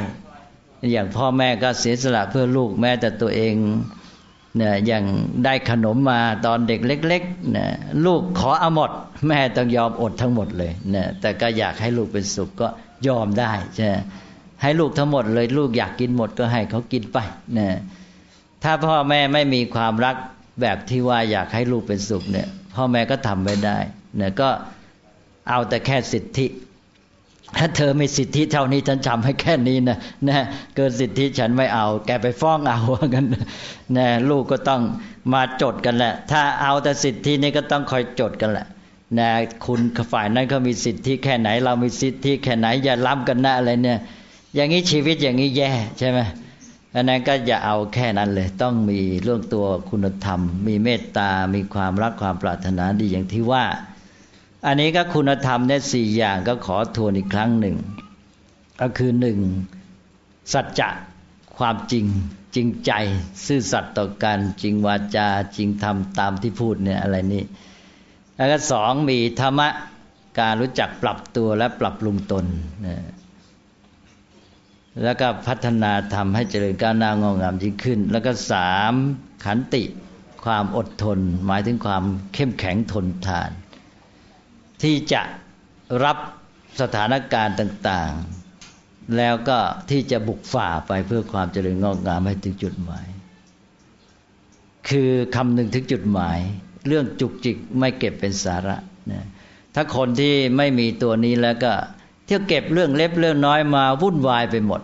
[0.92, 3.56] อย่างพ่อแม่ก็เสียสละเพื่อลูกแม้แต่ตัวเอง
[4.58, 5.06] เนี่ยอย่าง
[5.46, 7.64] ได้ขนมมาตอนเด็กเล็กๆนี
[8.06, 8.92] ลูกขอเอาหมด
[9.28, 12.68] แม่ต้องยอมอดทั้งหมดเลยเนี่ยแต่ก็อยากให้ลูกเป็นสุขก็
[13.08, 13.90] ยอมได้ใช่
[14.64, 17.18] ให้ลูกทั้งหมดเลยลูกอยากกินหมดก็ให้เขากินไป
[17.53, 17.74] เนี่ย
[18.64, 20.16] ถ้าพ่อแม่ไม่มีความรัก
[20.61, 23.78] แบบที่ว่าอยากให้ลูกเป็นสุขเนี่ย พ่อแม่ก็ทำไม่ได้
[24.18, 24.49] เนี่ยก็
[25.49, 26.45] เอาแต่แค่สิทธิ
[27.57, 29.97] ถ้าเธอมีสิทธิเท่านี้ฉันจำให้แค่นี้นะ
[30.28, 30.45] นะ
[30.76, 32.80] เกินสิทธิฉันไม่เอา แกไปฟ้องเอา
[33.14, 33.26] กัน
[33.97, 34.82] นะลูกก็ต้อง
[35.34, 38.66] มาจดกันแหละ ถ้าเอาแต่สิทธินี้ก็ต้องคอยจดกันแหละ
[39.20, 39.30] นะ
[39.66, 43.99] คุณฝ่ายนั้นเขามีสิทธิแค่ไหน เรามีสิทธิแค่ไหนอย่าล้ำกันนะอะไรเนี่ย
[44.56, 46.20] อย่างนี้ชีวิตอย่างนี้แย่ใช่ไหม
[46.95, 53.66] อันนั้นก็อย่าเอาแค่นั้นเลย ต้องมีเรื่องตัวคุณธรรม มีเมตตา มีความรักความปรารถนาดีอย่างที่ว่า
[54.66, 57.76] อันนี้ก็คุณธรรมเนี่ยสี่อย่างก็ขอทวนอีกครั้งหนึ่ง
[58.82, 59.38] ก็คือหนึ่ง
[60.54, 60.89] สัจจะ
[61.58, 62.06] ความจริง
[62.56, 62.91] จริงใจ
[63.45, 67.43] ซื่อสัตย์ต่อกันจริงวาจาจริงทำตามที่พูดเนี่ยอะไรนี่
[68.36, 69.70] แล้วก็สองมีธรรมะ
[70.39, 72.45] การรู้จักปรับตัวและปรับปรุงตน
[75.02, 78.94] แล้วก็พัฒนาทำให้เจริญก้าวหน้างอกงามยิ่งขึ้น แล้วก็สาม
[79.46, 79.84] ขันติ
[80.44, 83.52] ความอดทน หมายถึงความเข้มแข็งทนทาน
[84.84, 85.22] ที่จะ
[86.04, 86.18] รับ
[86.82, 88.14] สถานการณ์ต่าง
[88.62, 89.58] ๆ แล้วก็
[89.89, 93.08] ที่จะบุกฝ่าไปเพื่อความเจริญงอกงามให้ถึงจุดหมาย
[94.89, 96.39] คือคำหนึ่งถึงจุดหมาย
[96.88, 98.78] เรื่องจุกจิกไม่เก็บเป็นสาระ
[99.12, 99.26] นะ
[99.76, 101.74] ถ้าคนที่ไม่มีตัวนี้แล้วก็
[102.26, 104.82] เที่ยวเก็บเรื่องเล็บเรื่องน้อยมาวุ่นวายไปหมด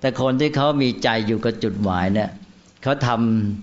[0.00, 2.30] แต่คนที่เขามีใจอยู่กับจุดหมายเนี่ย
[2.82, 3.08] เขาท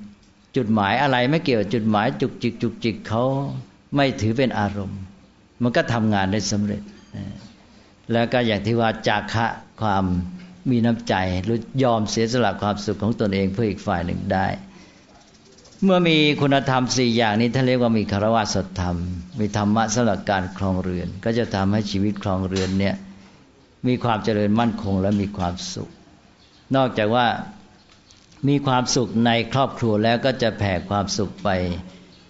[0.02, 3.24] ำจุดหมายอะไรไม่เกี่ยวจุดหมายจุกจิกจุกจิกเขา
[3.96, 5.02] ไม่ถือเป็นอารมณ์
[5.62, 6.82] มันก็ทำงานได้สำเร็จ
[8.12, 9.48] แล้วก็อย่างที่ว่าจากะ
[9.82, 10.04] ความ
[10.70, 14.48] มีน้ำใจหรือยอมเสียสละความสุขของตนเองเพื่ออีกฝ่ายหนึ่งได้
[15.84, 18.98] เมื่อมีคุณธรรมสี่อย่างนี้ท่านเรียกว่ามีคารวะสัตธรรม
[19.40, 22.96] มีธรรมะสำหรับการครองเรือน ก็จะทำให้ชีวิตครองเรือนเนี่ย
[23.88, 25.90] มีความเจริญมั่นคงและมีความสุข
[26.76, 27.28] นอกจากว่า
[28.48, 31.50] มีความสุขในครอบครัวแล้วก็จะแผ่ความสุขไป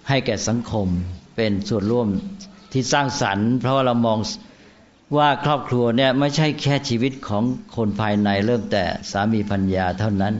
[0.07, 0.87] ให้แก่สังคม
[1.35, 2.07] เป็นส่วนร่วม
[2.73, 4.19] ที่สร้างสรรค์ เพราะว่าเรามอง
[5.17, 7.43] ว่าครอบครัวเนี่ยไม่ใช่แค่ชีวิตของ
[7.75, 10.35] คนภายในเริ่มแต่สามีพัญญาเท่านั้น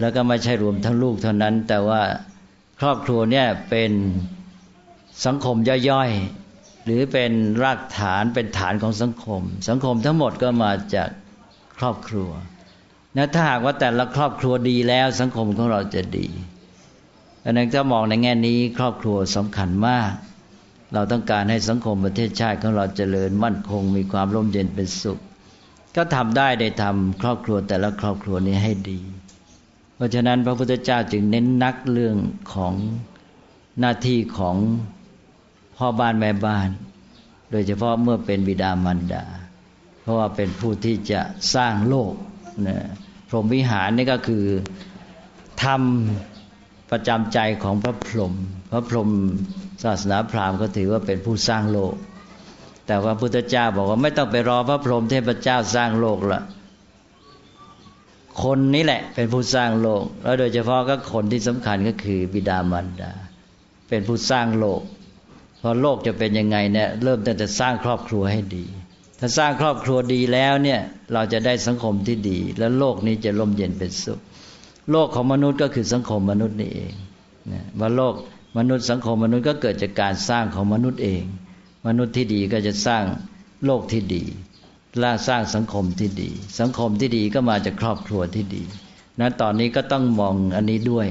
[0.00, 2.02] แล้วก็ไม่ใช่รวมทั้งลูกเท่านั้น แต่ว่า
[2.80, 3.92] ครอบครัวเนี่ยเป็น
[5.24, 6.10] สังคมย่อย
[6.88, 7.32] หรือเป็น
[7.62, 11.08] รากฐานเป็นฐานของสังคม สังคมทั้งหมดก็มาจาก
[11.78, 12.30] ครอบครัว
[13.16, 16.26] นะถ้าหากว่าแต่ละครอบครัวดีแล้ว สังคมของเราจะดี
[17.44, 20.10] ดังนั้นถ้ามองในแง่นี้ครอบครัวสำคัญมาก
[20.94, 25.18] เราต้องการให้สังคมประเทศชาติของเราเจริญมั่นคง มีความร่มเย็นเป็นสุข
[25.96, 29.00] ก็ทำได้ได้ทำครอบครัวแต่ละครอบครัวนี้ให้ดี
[29.94, 32.16] เพราะฉะนั้นพระพุทธเจ้าจึงเน้นนักเรื่อง
[32.52, 32.74] ของ
[33.80, 34.56] หน้าที่ของ
[35.78, 36.68] พ่อบ้านแม่บ้าน
[37.50, 39.24] โดยเฉพาะเมื่อเป็นบิดามารดา
[40.02, 41.20] เพราะว่าเป็นผู้ที่จะ
[41.54, 42.12] สร้างโลก
[42.68, 42.78] นะ
[43.28, 44.44] พรหมวิหารนี่ก็คือ
[45.62, 48.34] ทำประจำใจของพระพรหม
[48.70, 49.10] พระพรหม
[49.82, 51.94] ศาสนาพราหมณ์ก็ถือว่าเป็นผู้สร้างโลก
[52.86, 56.42] แต่ว่าพุทธเจ้าบอกว่าไม่ต้องไปรอพระพรหมเทพเจ้าสร้างโลกละ
[58.42, 63.12] คนนี้แหละเป็นผู้สร้างโลก แล้วโดยเฉพาะก็คนที่สำคัญก็คือบิดามารดา
[63.88, 64.82] เป็นผู้สร้างโลก
[65.60, 68.64] พอโลกจะเป็นยังไงเนี่ยเริ่มตั้งแต่สร้างครอบครัวให้ดี
[69.18, 70.80] ถ้าสร้างครอบครัวดีแล้วเนี่ย
[71.12, 74.20] เราจะได้สังคมที่ดี แล้วโลกนี้จะร่มเย็นเป็นสุข
[74.90, 76.92] โลกของมนุษย์ก็คือสังคมมนุษย์นี่เอง
[77.52, 78.14] นะว่าโลก
[78.58, 81.22] มนุษย์สังคมมนุษย์ก็เกิดจากการสร้างของมนุษย์เอง
[81.86, 83.04] มนุษย์ที่ดีก็จะสร้าง
[83.64, 84.22] โลกที่ดี
[85.02, 86.30] ล่าสร้างสังคมที่ดี
[86.60, 88.62] สังคมที่ดีก็มาจากครอบครัวที่ดี
[89.20, 91.06] นะตอนนี้ก็ต้องมองอันนี้ด้วย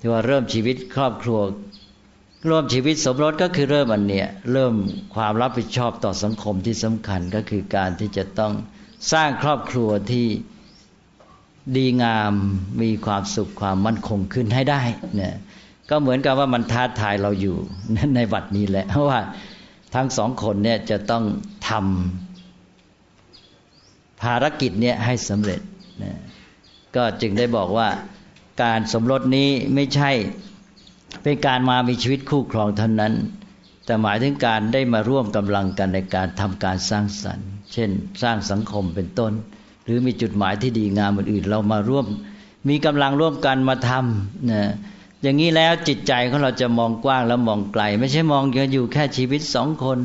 [0.00, 1.38] ที่ว่าเริ่มชีวิตครอบครัว
[2.48, 4.74] ร่วมชีวิตสมรสก็คือเริ่มอันเนี้ยเริ่ม
[5.14, 8.52] ความรับผิดชอบต่อสังคมที่สำคัญก็คือการที่จะต้อง
[9.12, 10.26] สร้างครอบครัวที่
[11.76, 12.32] ดีงาม
[12.82, 14.82] มีความสุขความมั่นคงขึ้นให้ได้
[15.16, 15.34] เนี่ย
[15.90, 17.56] ก็เหมือนกับว่ามันท้าทายเราอยู่
[18.16, 19.20] ในบัดนี้แหละเพราะว่า
[19.94, 21.24] ทั้งสองคนเนี่ยจะต้อง
[21.68, 25.60] ทำภารกิจเนี่ยให้สำเร็จ
[26.02, 26.18] นะ
[26.96, 27.88] ก็จึงได้บอกว่า
[28.62, 30.10] การสมรสนี้ไม่ใช่
[31.22, 33.14] เป็นการมามีชีวิตคู่ครองเท่านั้น
[33.86, 37.90] แต่หมายถึงการได้มาร่วมกำลังกันในการทำการสร้างสรรค์ เช่น
[38.22, 39.32] สร้างสังคมเป็นต้น
[39.84, 42.06] หรือมีจุดหมายที่ดีงามอื่นๆเรามาร่วม
[42.68, 44.62] มีกำลังร่วมกันมาทำนะ
[45.22, 48.42] อย่างนี้แล้วจิตใจของเราจะมองกว้างแล้วมองไกล ไม่ใช่มอง
[48.72, 49.98] อยู่แค่ชีวิตสองคน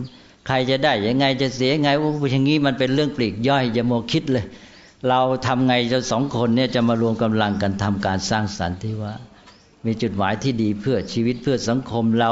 [0.47, 4.45] ใครจะได้ยังไงจะเสียไงว่าอย่างนี้มันเป็นเรื่องปลีกย่อยอย่าโมคิดเลย
[5.09, 9.13] เราทำไงจะสองคนเนี่ยจะมารวมกำลังกันทำการสร้างสรรค์ที่ว่า
[9.85, 12.31] มีจุดหมายที่ดีเพื่อชีวิตเพื่อสังคมเรา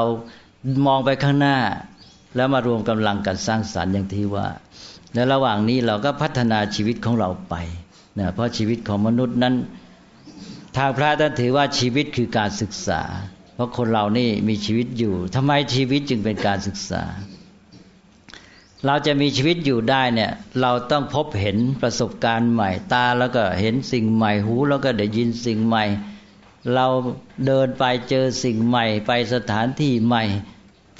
[0.86, 1.58] มองไปข้างหน้า
[2.36, 4.46] แล้วมารวมกำลังกันสร้างสรรค์อย่างที่ว่า
[5.14, 7.54] ในระหว่างนี้เราก็พัฒนาชีวิตของเราไป
[8.18, 9.54] นะเพราะชีวิตของมนุษย์นั้น
[10.76, 13.02] ทางพระท่านถือว่าชีวิตคือการศึกษา
[13.54, 17.02] เพราะคนเรานี่มีชีวิตอยู่ทำไมชีวิตจึงเป็นการศึกษา
[18.86, 25.84] เราจะมีชีวิตอยู่ได้เนี่ย เราต้องพบเห็นประสบการณ์ใหม่ตาแล้วก็เห็นสิ่งใหม่หู แล้วก็ได้ยินสิ่งใหม่
[26.72, 26.86] เรา
[27.46, 30.24] เดินไปเจอสิ่งใหม่ ไปสถานที่ใหม่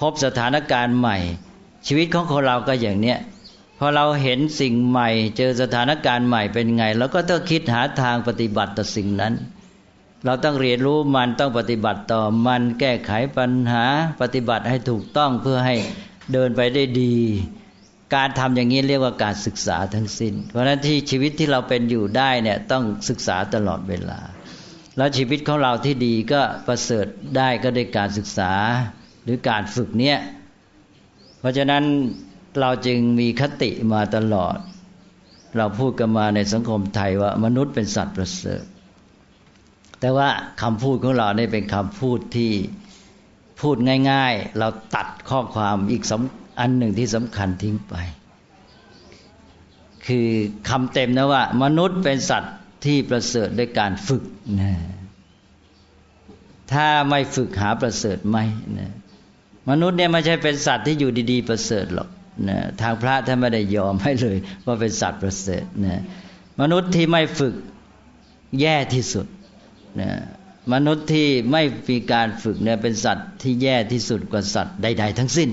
[0.00, 1.16] พบสถานการณ์ใหม่
[1.86, 3.18] ชีวิตของคนเราก็อย่างเนี้ย
[3.78, 9.34] พอเราเห็นสิ่งใหม่ เจอสถานการณ์ใหม่เป็นไงเราก็ต้องคิดหาทางปฏิบัติต่อสิ่งนั้น
[10.24, 13.84] เราต้องเรียนรู้มันต้องปฏิบัติต่อมันแก้ไขปัญหา
[14.20, 15.76] ปฏิบัติให้ถูกต้องเพื่อให้
[16.32, 17.16] เดินไปได้ดี
[18.14, 24.20] การทำอย่างนี้เรียกว่าการศึกษาทั้งสิน้น เพราะฉะนั้นที่ชีวิตที่เราเป็นอยู่ได้เนี่ยต้องศึกษาตลอดเวลา
[24.96, 28.52] แล้วชีวิตของเราที่ดีก็ประเสริฐได้ก็ด้วยการศึกษา
[29.24, 30.18] หรือการฝึกเนี้ย
[31.38, 31.84] เพราะฉะนั้น
[32.60, 34.56] เราจึงมีคติมาตลอด
[35.56, 38.62] เราพูดกันมาในสังคมไทยว่ามนุษย์เป็นสัตว์ประเสริฐ
[40.00, 40.28] แต่ว่า
[40.62, 42.52] คำพูดของเราเนี่ยเป็นคำพูดที่
[43.60, 43.76] พูด
[44.10, 46.02] ง่าย ๆ เราตัดข้อความอีก
[46.60, 47.94] อันหนึ่งที่สำคัญทิ้งไป
[50.06, 50.28] คือ
[50.68, 52.54] คำเต็มนะว่า มนุษย์เป็นสัตว์
[52.84, 54.24] ที่ประเสริฐด้วยการฝึก
[54.60, 54.72] นะ
[56.72, 58.44] ถ้าไม่ฝึกหาประเสริฐไม่
[58.78, 58.92] นะ
[59.70, 62.08] มนุษย์เนี่ยไม่ใช่เป็นสัตว์ที่อยู่ดีๆ ประเสริฐหรอก
[62.48, 66.00] นะทางพระท่านไม่ได้ยอมให้เลย ว่าเป็นสัตว์ประเสริฐนะ
[66.60, 67.54] มนุษย์ที่ไม่ฝึก
[68.60, 69.26] แย่ที่สุด
[70.00, 70.10] นะ
[70.72, 75.50] มนุษย์ที่ไม่มีการฝึกเนี่ยเป็นสัตว์ที่แย่ที่สุดกว่าสัตว์ใด ๆ ทั้งสิ้น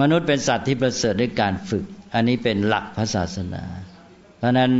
[0.00, 3.62] มนุษย์เป็นสัตว์ที่ประเสริฐด้วยการฝึก อันนี้เป็นหลักพระศาสนา
[4.38, 4.72] เพราะนั้น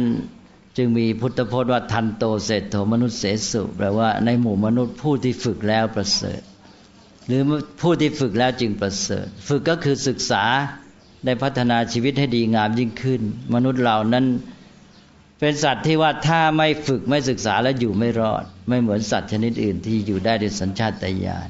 [0.77, 6.41] จึงมีพุทธพจน์ว่าทันโตเศรษฐมนุษย์เสสุแปลว่าในหมู่มนุษย์ผู้ที่ฝึกแล้วประเสริฐ
[7.27, 7.43] หรือ
[7.81, 10.45] ผู้ที่ฝึกแล้วจึงประเสริฐ ฝึกก็คือศึกษา
[11.25, 13.23] ได้พัฒนาชีวิตให้ดีงามยิ่งขึ้น
[13.55, 14.27] มนุษย์เหล่านั้น
[15.41, 20.93] เป็นสัตว์ที่ว่าถ้าไม่ฝึกไม่ศึกษาแล้วอยู่ไม่รอด ไม่เหมือนสัตว์ชนิดอื่นที่อยู่ได้ด้วยสัญชาต
[21.25, 21.49] ญาณ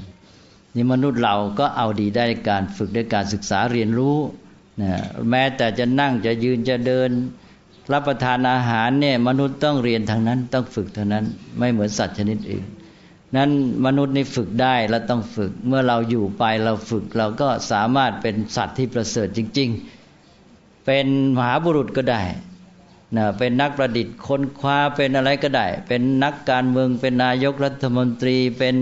[0.75, 4.17] นี่มนุษย์เราก็เอาดีได้การฝึกด้วยการศึกษาเรียนรู้
[4.81, 4.91] นะ
[5.31, 7.11] แม้แต่จะนั่งจะยืนจะเดิน
[7.93, 11.25] รับประทานอาหารเนี่ยมนุษย์ต้องเรียนทางนั้นต้องฝึกเท่านั้น
[11.59, 12.67] ไม่เหมือนสัตว์ชนิดอื่น
[13.37, 13.51] นั้น
[13.87, 19.69] มนุษย์นี่ฝึกได้และต้องฝึก เมื่อเราอยู่ไปเราฝึกเราก็สามารถเป็นสัตว์ที่ประเสริฐจริง
[20.29, 22.23] ๆ เป็นมหาบุรุษก็ได้
[23.17, 28.77] นะเป็นนักประดิษฐ์ค้นคว้าเป็นอะไรก็ได้ เป็นนักการเมืองเป็นนายกรัฐมนตรีเป็น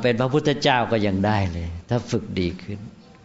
[0.00, 2.78] เป็นพระพุทธเจ้าก็ยังได้เลย ถ้าฝึกดีขึ้น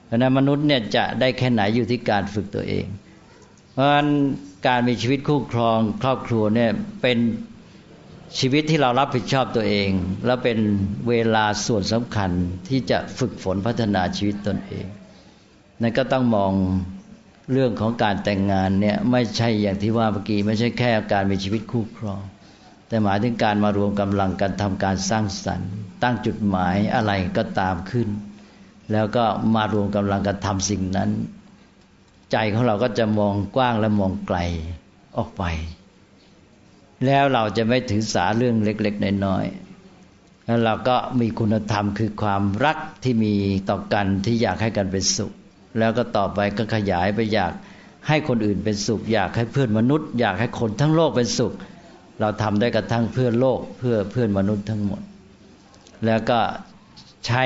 [0.08, 2.86] เพราะนั้นมนุษย์เนี่ยจะได้แค่ไหนอยู่ที่การฝึกตัวเอง
[3.74, 4.10] เพราะฉะนั้น
[4.68, 7.18] การมีชีวิตคู่ครองครอบครัวเนี่ยเป็น
[8.40, 9.90] ชีวิตที่เรารับผิดชอบตัวเอง
[10.26, 10.60] แล้วเป็น
[11.10, 12.32] เวลาส่วนสำคัญ
[12.70, 14.86] ที่จะฝึกฝนพัฒนาชีวิตตนเอง
[15.82, 16.54] นั่นก็ต้องมอง
[17.52, 22.22] เรื่องของการแต่งงานเนี่ยไม่ใช่อย่างที่ว่าเมื่อกี้ไม่ใช่แค่การมีชีวิตคู่ครอง
[22.88, 25.72] แต่หมายถึงการมารวมกำลังกันทำการสร้างสรรค์
[26.04, 28.08] ตั้งจุดหมายอะไรก็ตามขึ้น
[28.92, 29.26] แล้วก็
[29.56, 31.10] มารวมกำลังกันทำสิ่งนั้น
[32.32, 34.38] ใจของเราก็จะมองกว้างและมองไกล
[35.18, 35.44] ออกไป
[37.06, 43.34] แล้วเราจะไม่ถือสาเรื่องเล็กๆน้อยๆแล้วเราก็มีคุณธรรมคือความรักที่มี
[43.70, 45.32] ต่อกันที่อยากให้กันเป็นสุข
[45.80, 47.54] แล้วก็ต่อไปก็ขยายไปอยาก
[48.08, 51.54] ให้คนอื่นเป็นสุข อยากให้เพื่อนมนุษย์ อยากให้คนทั้งโลกเป็นสุข
[52.20, 55.02] เราทำได้กระทั่งเพื่อนโลก เพื่อเพื่อนมนุษย์ทั้งหมด
[56.06, 56.40] แล้วก็
[57.28, 57.44] ใช้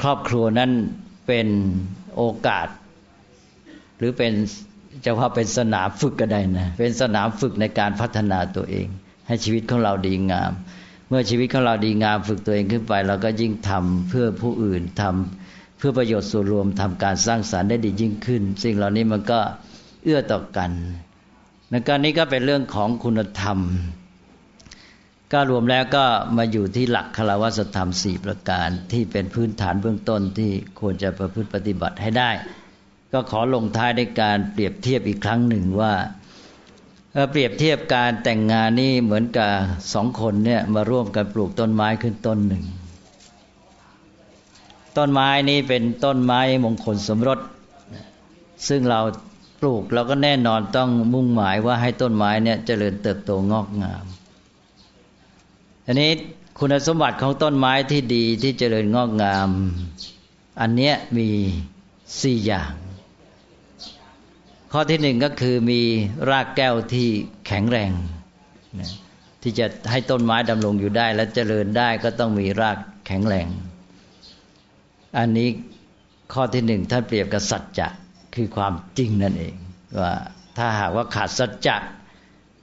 [0.00, 0.70] ครอบครัวนั้น
[1.26, 1.48] เป็น
[2.16, 2.68] โอกาส
[3.98, 4.32] หรือเป็น
[5.04, 8.86] จะว่าเป็นสนามฝึกก็ได้นะ เป็นสนามฝึกในการพัฒนาตัวเอง
[9.26, 10.52] ให้ชีวิตของเราดีงาม
[11.08, 15.42] เมื่อชีวิตของเราดีงามฝึกตัวเองขึ้นไป เราก็ยิ่งทำเพื่อผู้อื่นทำ
[15.84, 19.40] พื่อประโยชน์ส่วนรวมทำการสร้างสารรค์ได้ดียิ่งขึ้น สิ่งเหล่านี้มันก็
[20.02, 20.70] เอื้อต่อกัน
[21.70, 23.58] ในการนี้ก็เป็นเรื่องของคุณธรรม
[25.32, 26.04] ก็รวมแล้วก็
[26.36, 32.30] มาอยู่ที่หลักคารวะธรรมสี่ประการที่เป็นพื้นฐานเบื้องต้นที่ควรจะประพฤติปฏิบัติให้ได้
[33.12, 35.92] ก็ขอลงท้ายในการเปรียบเทียบอีกครั้งหนึ่งว่า
[37.30, 39.50] เปรียบเทียบการแต่งงานนี่เหมือนกับ
[39.92, 42.64] สองคนเนี่ยมาร่วมกันปลูกต้นไม้ขึ้นต้นหนึ่ง
[44.96, 47.38] ต้นไม้นี้เป็นต้นไม้มงคลสมรส
[48.68, 49.00] ซึ่งเรา
[49.60, 54.04] ปลูกเราก็แน่นอนต้องมุ่งหมายว่าให้ต้นไม้เนี่ยเจริญเติบโตงอกงาม
[55.86, 56.10] อันนี้
[56.58, 59.50] คุณสมบัติของต้นไม้ที่ดีที่เจริญงอกงาม
[60.60, 61.28] อันเนี้ยมี
[62.22, 62.72] สี่อย่าง
[64.72, 65.80] ข้อที่หนึ่งก็คือมี
[66.30, 67.08] รากแก้วที่
[67.46, 67.90] แข็งแรง
[69.42, 73.46] ที่จะให้ต้นไม้ดำรงอยู่ได้และเจริญได้ก็ต้องมีรากแข็งแรง
[75.18, 75.48] อันนี้
[76.32, 77.88] ข้อที่หนึ่งท่านเปรียบกับสัจจะ
[78.34, 79.54] คือความจริงนั่นเอง
[80.00, 80.14] ว่า
[80.56, 81.76] ถ้าหากว่าขาดสัจจะ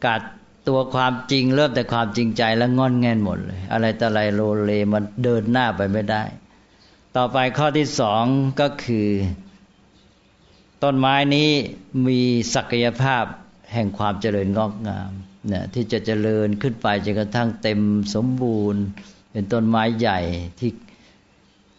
[0.05, 0.21] ขาด
[0.67, 6.23] ตัวความจริง เริ่มแต่ความจริงใจแล้วงอนแงนหมดเลย อะไรแต่อะไรโลเลมันเดินหน้าไปไม่ได้
[7.15, 8.23] ต่อไปข้อที่สอง
[8.61, 9.07] ก็คือ
[10.83, 11.49] ต้นไม้นี้
[12.07, 12.19] มี
[12.55, 13.23] ศักยภาพ
[13.73, 15.11] แห่งความเจริญงอกงาม
[15.51, 17.79] นี่ยที่จะเจริญขึ้นไปจนกระทั่งเต็ม
[18.15, 18.81] สมบูรณ์
[19.31, 20.19] เป็นต้นไม้ใหญ่
[20.59, 20.71] ที่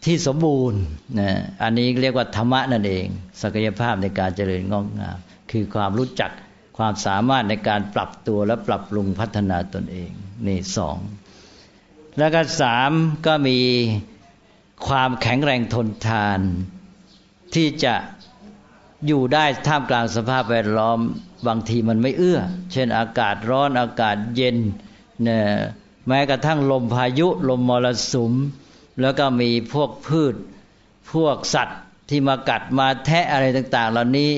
[0.04, 0.80] ที่สมบูรณ์
[1.18, 1.30] นะ
[1.62, 3.06] อันนี้เรียกว่าธรรมะนั่นเอง
[3.42, 5.18] ศักยภาพในการเจริญงอกงาม
[5.50, 6.30] คือความรู้จัก
[6.76, 10.10] ความสามารถในการปรับตัวและปรับปรุงพัฒนาตนเอง
[10.46, 10.98] นี่สอง
[12.18, 12.90] แล้วก็สาม
[13.26, 13.58] ก็มี
[14.86, 16.40] ความแข็งแรงทนทาน
[17.54, 17.94] ที่จะ
[19.06, 20.98] อยู่ได้ท่ามกลางสภาพแวดล้อม
[21.46, 22.40] บางทีมันไม่เอื้อ
[22.72, 24.56] เช่นอากาศร้อนอากาศเย็น
[25.22, 25.44] เนี่ย
[26.08, 28.32] แม้กระทั่งลมพายุลมมรสุม
[29.00, 30.34] แล้วก็มีพวกพืช
[31.12, 34.30] พวกสัตว์ที่มากัดมาแทะอะไรต่าง ๆ เหล่านี้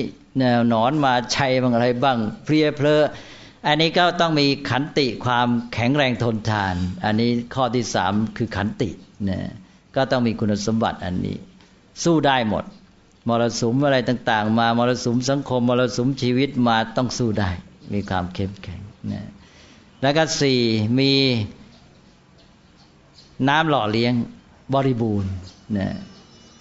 [0.69, 3.01] หนอนมาชัยบางอะไรบ้าง เพลียเพลอ
[3.67, 6.75] อันนี้ก็ต้องมีขันติความแข็งแรงทนทาน
[7.05, 8.89] อันนี้ข้อที่สามคือขันติ
[9.29, 9.39] นะ
[9.95, 11.37] ก็ต้องมีคุณสมบัติอันนี้
[12.03, 12.63] สู้ได้หมด
[13.27, 17.49] มรสุมอะไรต่าง ๆ มามรสุมสังคม มรสุมชีวิตมาต้องสู้ได้
[17.93, 18.79] มีความเข้มแข็ง
[19.11, 19.23] นะ
[20.01, 20.59] แล้วก็สี่
[20.99, 21.11] มี
[23.49, 24.13] น้ำหล่อเลี้ยง
[24.73, 25.31] บริบูรณ์
[25.77, 25.87] นะ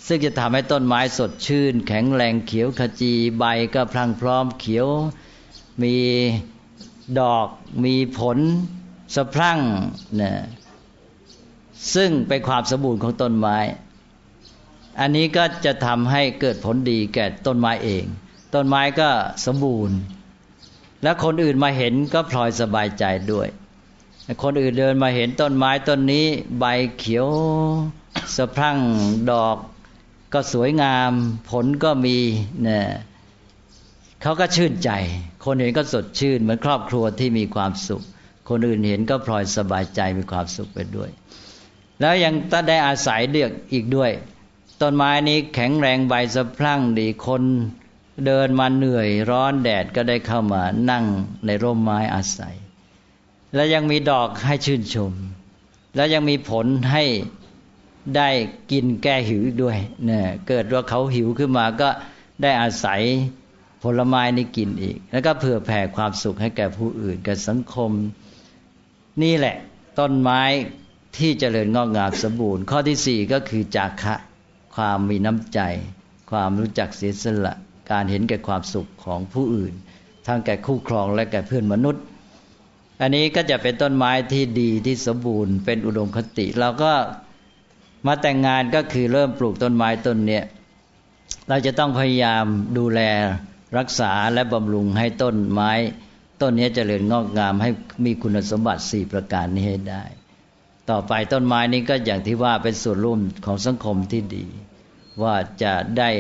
[0.07, 3.45] ซึ่งจะทำให้ต้นไม้สดชื่น แข็งแรงเขียวขจีใบ
[3.75, 4.89] ก็พลังพร้อมเขียว
[5.83, 5.97] มี
[7.19, 7.47] ดอก
[7.85, 8.39] มีผล
[9.15, 9.59] สะพรั่ง
[10.21, 10.33] นะ
[11.95, 13.59] ซึ่งเป็นความสมบูรณ์ของต้นไม้
[15.01, 18.05] อันนี้ก็จะทำให้เกิดผลดีแก่ต้นไม้เอง
[18.55, 19.09] ต้นไม้ก็
[19.47, 19.97] สมบูรณ์
[21.03, 23.49] และคนอื่นมาเห็นก็พลอยสบายใจด้วย
[24.43, 26.27] คนอื่นเดินมาเห็นต้นไม้ต้นนี้
[26.59, 26.65] ใบ
[26.99, 27.29] เขียว
[28.37, 28.79] สะพรั่ง
[29.31, 29.57] ดอก
[30.33, 31.13] ก็สวยงาม
[31.51, 32.17] ผลก็มี
[32.63, 32.87] เนี่ย
[34.23, 34.91] เขาก็ชื่นใจ
[35.45, 38.03] คนเห็นก็สดชื่น เหมือนครอบครัวที่มีความสุข
[38.49, 41.11] คนอื่นเห็นก็พลอยสบายใจมีความสุขไปด้วย
[42.01, 44.11] แล้วยังต้ได้อาศัยเลือกอีกด้วย
[44.81, 47.43] ต้นไม้นี้แข็งแรงใบสะพรั่งดีคน
[48.27, 51.05] เดินมาเหนื่อยร้อนแดดก็ได้เข้ามานั่ง
[51.47, 52.55] ในร่มไม้อาศัย
[53.55, 55.13] แล้วยังมีดอกให้ชื่นชม
[55.97, 57.05] แล้วยังมีผลให้
[58.17, 58.29] ได้
[58.73, 61.89] กินแก้หิวด้วยเนี่ยเกิดว่าเขาหิวขึ้นมาก็
[62.43, 63.03] ได้อาศัย
[63.83, 67.91] ผลไม้นี้กินอีก แล้วก็เผื่อแผ่ความสุขให้แก่ผู้อื่นแก่สังคม
[69.23, 69.57] นี่แหละ
[69.99, 70.43] ต้นไม้
[71.17, 74.15] ที่เจริญงอกงามสมบูรณ์ ข้อที่สี่ก็คือจาคะ
[74.77, 75.61] ความมีน้ำใจ
[76.31, 77.55] ความรู้จักเสียสละ
[77.91, 79.73] การเห็นแก่ความสุขของผู้อื่น
[80.27, 82.03] ทั้งแก่คู่ครองและแก่เพื่อนมนุษย์
[83.01, 86.93] อันนี้ก็จะเป็นต้นไม้ที่ดีที่สมบูรณ์ เป็นอุดมคติ เราก็
[88.07, 90.45] มาแต่งงานก็คือเริ่มปลูกต้นไม้ต้นเนี้ย
[91.49, 92.45] เราจะต้องพยายาม
[92.79, 93.01] ดูแล
[93.79, 95.73] รักษาและบำรุงให้ต้นไม้
[96.41, 97.71] ต้นนี้จเจริญงอกงามให้
[98.05, 100.05] มีคุณสมบัติสี่ประการนี้ให้ได้
[100.91, 104.45] ต่อไปต้นไม้นี้ก็อย่างที่ว่าเป็นส่วนร่วมของสังคมที่ดี
[105.23, 106.11] ว่าจะได้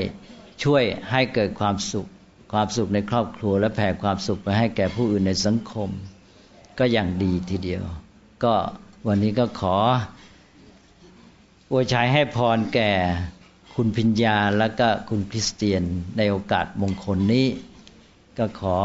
[0.64, 2.08] ช่วยให้เกิดความสุข
[2.52, 5.88] ความสุขในครอบครัว และแผ่ความสุขไปให้แก่ผู้อื่นในสังคม
[6.78, 7.82] ก็อย่างดีทีเดียว
[8.44, 8.54] ก็
[9.06, 9.76] วันนี้ก็ขอ
[11.74, 12.90] อวยชัยให้พรแก่
[13.74, 15.82] คุณพิญญาและก็คุณคริสเตียน
[16.16, 17.46] ในโอกาสมงคลนี้
[18.38, 18.78] ก็ขอ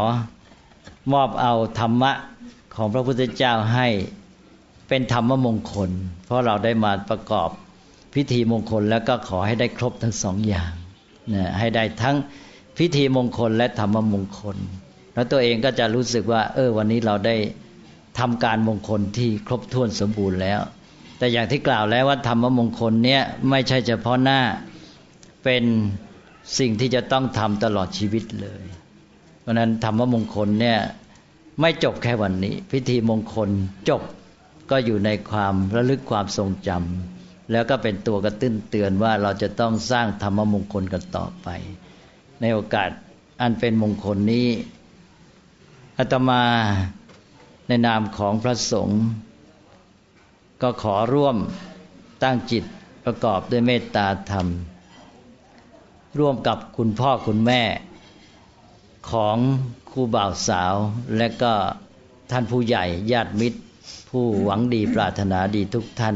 [1.13, 2.11] มอบเอาธรรมะ
[2.75, 3.87] ของพระพุทธเจ้าให้
[4.87, 5.89] เป็นธรรมมงคล
[6.25, 7.49] เพราะเราได้มาประกอบ
[8.15, 10.71] พิธีมงคลแล้วก็ขอให้ได้ครบทั้งสองอย่าง
[11.33, 12.15] นะให้ได้ทั้ง
[12.77, 14.57] พิธีมงคลและธรรมมงคล
[15.13, 17.35] แล้วตัวเองก็จะรู้สึกว่า เออวันนี้เราได้
[18.19, 20.61] ทำการมงคลที่ครบถ้วนสมบูรณ์แล้ว
[21.17, 24.39] แต่อย่างที่กล่าวแล้วว่าธรรมมงคลเนี้ยไม่ใช่เฉพาะหน้า
[25.43, 25.63] เป็น
[26.59, 28.63] สิ่งที่จะต้องทำตลอดชีวิตเลย
[29.41, 30.79] เพราะนั้นธรรมมงคลเนี่ย
[31.61, 33.49] ไม่จบแค่วันนี้ พิธีมงคล
[33.89, 34.01] จบ
[34.71, 41.47] ก็อยู่ในความระลึกความทรงจำแล้วก็เป็นตัวกระตุ้นเตือนว่าเราจะต้องสร้างธรรมมงคลกันต่อไป
[42.41, 42.89] ในโอกาส
[43.41, 44.47] อันเป็นมงคลนี้
[45.97, 46.43] อาตมา
[47.67, 49.03] ในนามของพระสงฆ์
[50.61, 51.37] ก็ขอร่วม
[52.23, 52.63] ตั้งจิต
[53.05, 54.47] ประกอบด้วยเมตตาธรรม
[56.19, 57.63] ร่วมกับคุณพ่อคุณแม่
[59.11, 59.37] ของ
[59.91, 60.75] ครูบ่าวสาว
[61.17, 61.53] และก็
[62.31, 63.59] ท่านผู้ใหญ่ญาติมิตร
[64.09, 66.15] ผู้หวังดีปรารถนาดีทุกท่าน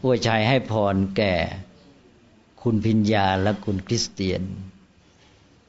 [0.00, 1.34] ผู้ชัยให้พรแก่
[2.62, 4.42] คุณพิญญาและคุณคริสเตียน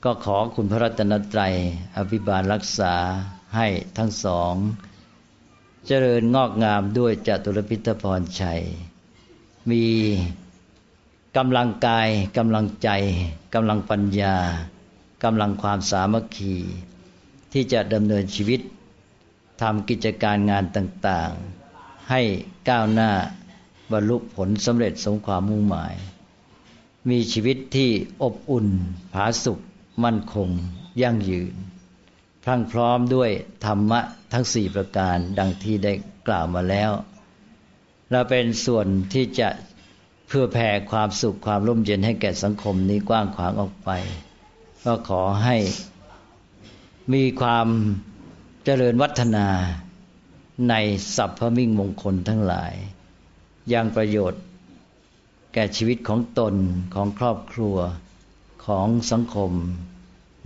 [0.04, 1.54] ก็ขอคุณพระรัตนตรัย
[1.98, 2.94] อภิบาลรักษา
[3.56, 3.68] ให้
[3.98, 4.54] ทั้งสอง
[5.90, 8.62] เจริญงอกงามด้วยจตุรพิทพรชัย
[9.70, 9.86] มี
[11.38, 12.08] กำลังกาย
[12.38, 12.90] กำลังใจ
[13.54, 14.36] กำลังปัญญา
[15.24, 16.56] กำลังความสามัคคี
[17.54, 18.62] ที่จะดำเนินชีวิต
[19.62, 22.22] ทำกิจการงานต่างๆ ให้
[22.70, 23.12] ก้าวหน้า
[23.92, 25.94] บรรลุผลสำเร็จสมความมุ่งหมาย
[27.10, 27.90] มีชีวิตที่
[28.24, 28.68] อบอุ่น
[29.14, 29.60] ผาสุก
[30.04, 30.50] มั่นคง
[31.02, 31.56] ยั่งยืน
[32.46, 33.30] พรั่งพร้อมด้วย
[33.66, 34.00] ธรรมะ
[34.34, 35.94] ทั้งสี่ประการดังที่ได้
[36.28, 36.92] กล่าวมาแล้ว
[38.12, 39.50] เราเป็นส่วนที่จะ
[40.28, 43.90] เพื่อแผ่ความสุขความร่มเย็นให้แก่สังคมนี้กว้างขวางออกไป
[44.86, 45.58] ก็ขอให้
[47.14, 47.68] มีความ
[48.64, 49.48] เจริญวัฒนา
[50.70, 50.74] ใน
[51.16, 52.74] สัพพมิ่งมงคลทั้งหลาย
[53.74, 54.42] ยังประโยชน์
[55.54, 56.56] แก่ชีวิตของตน
[56.94, 57.78] ของครอบครัว
[58.66, 59.52] ของสังคม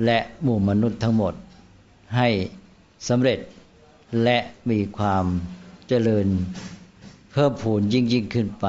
[0.05, 1.33] และหมู่มนุษย์ทั้งหมด
[2.15, 2.27] ให้
[3.07, 3.39] สำเร็จ
[4.23, 4.37] และ
[4.69, 5.25] มีความ
[5.87, 6.27] เจริญ
[7.31, 8.67] เพิ่มพูนยิ่งยิ่งขึ้นไป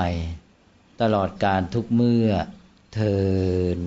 [1.01, 2.29] ตลอดการทุกเมื่อ
[2.95, 3.19] เทิ
[3.79, 3.81] น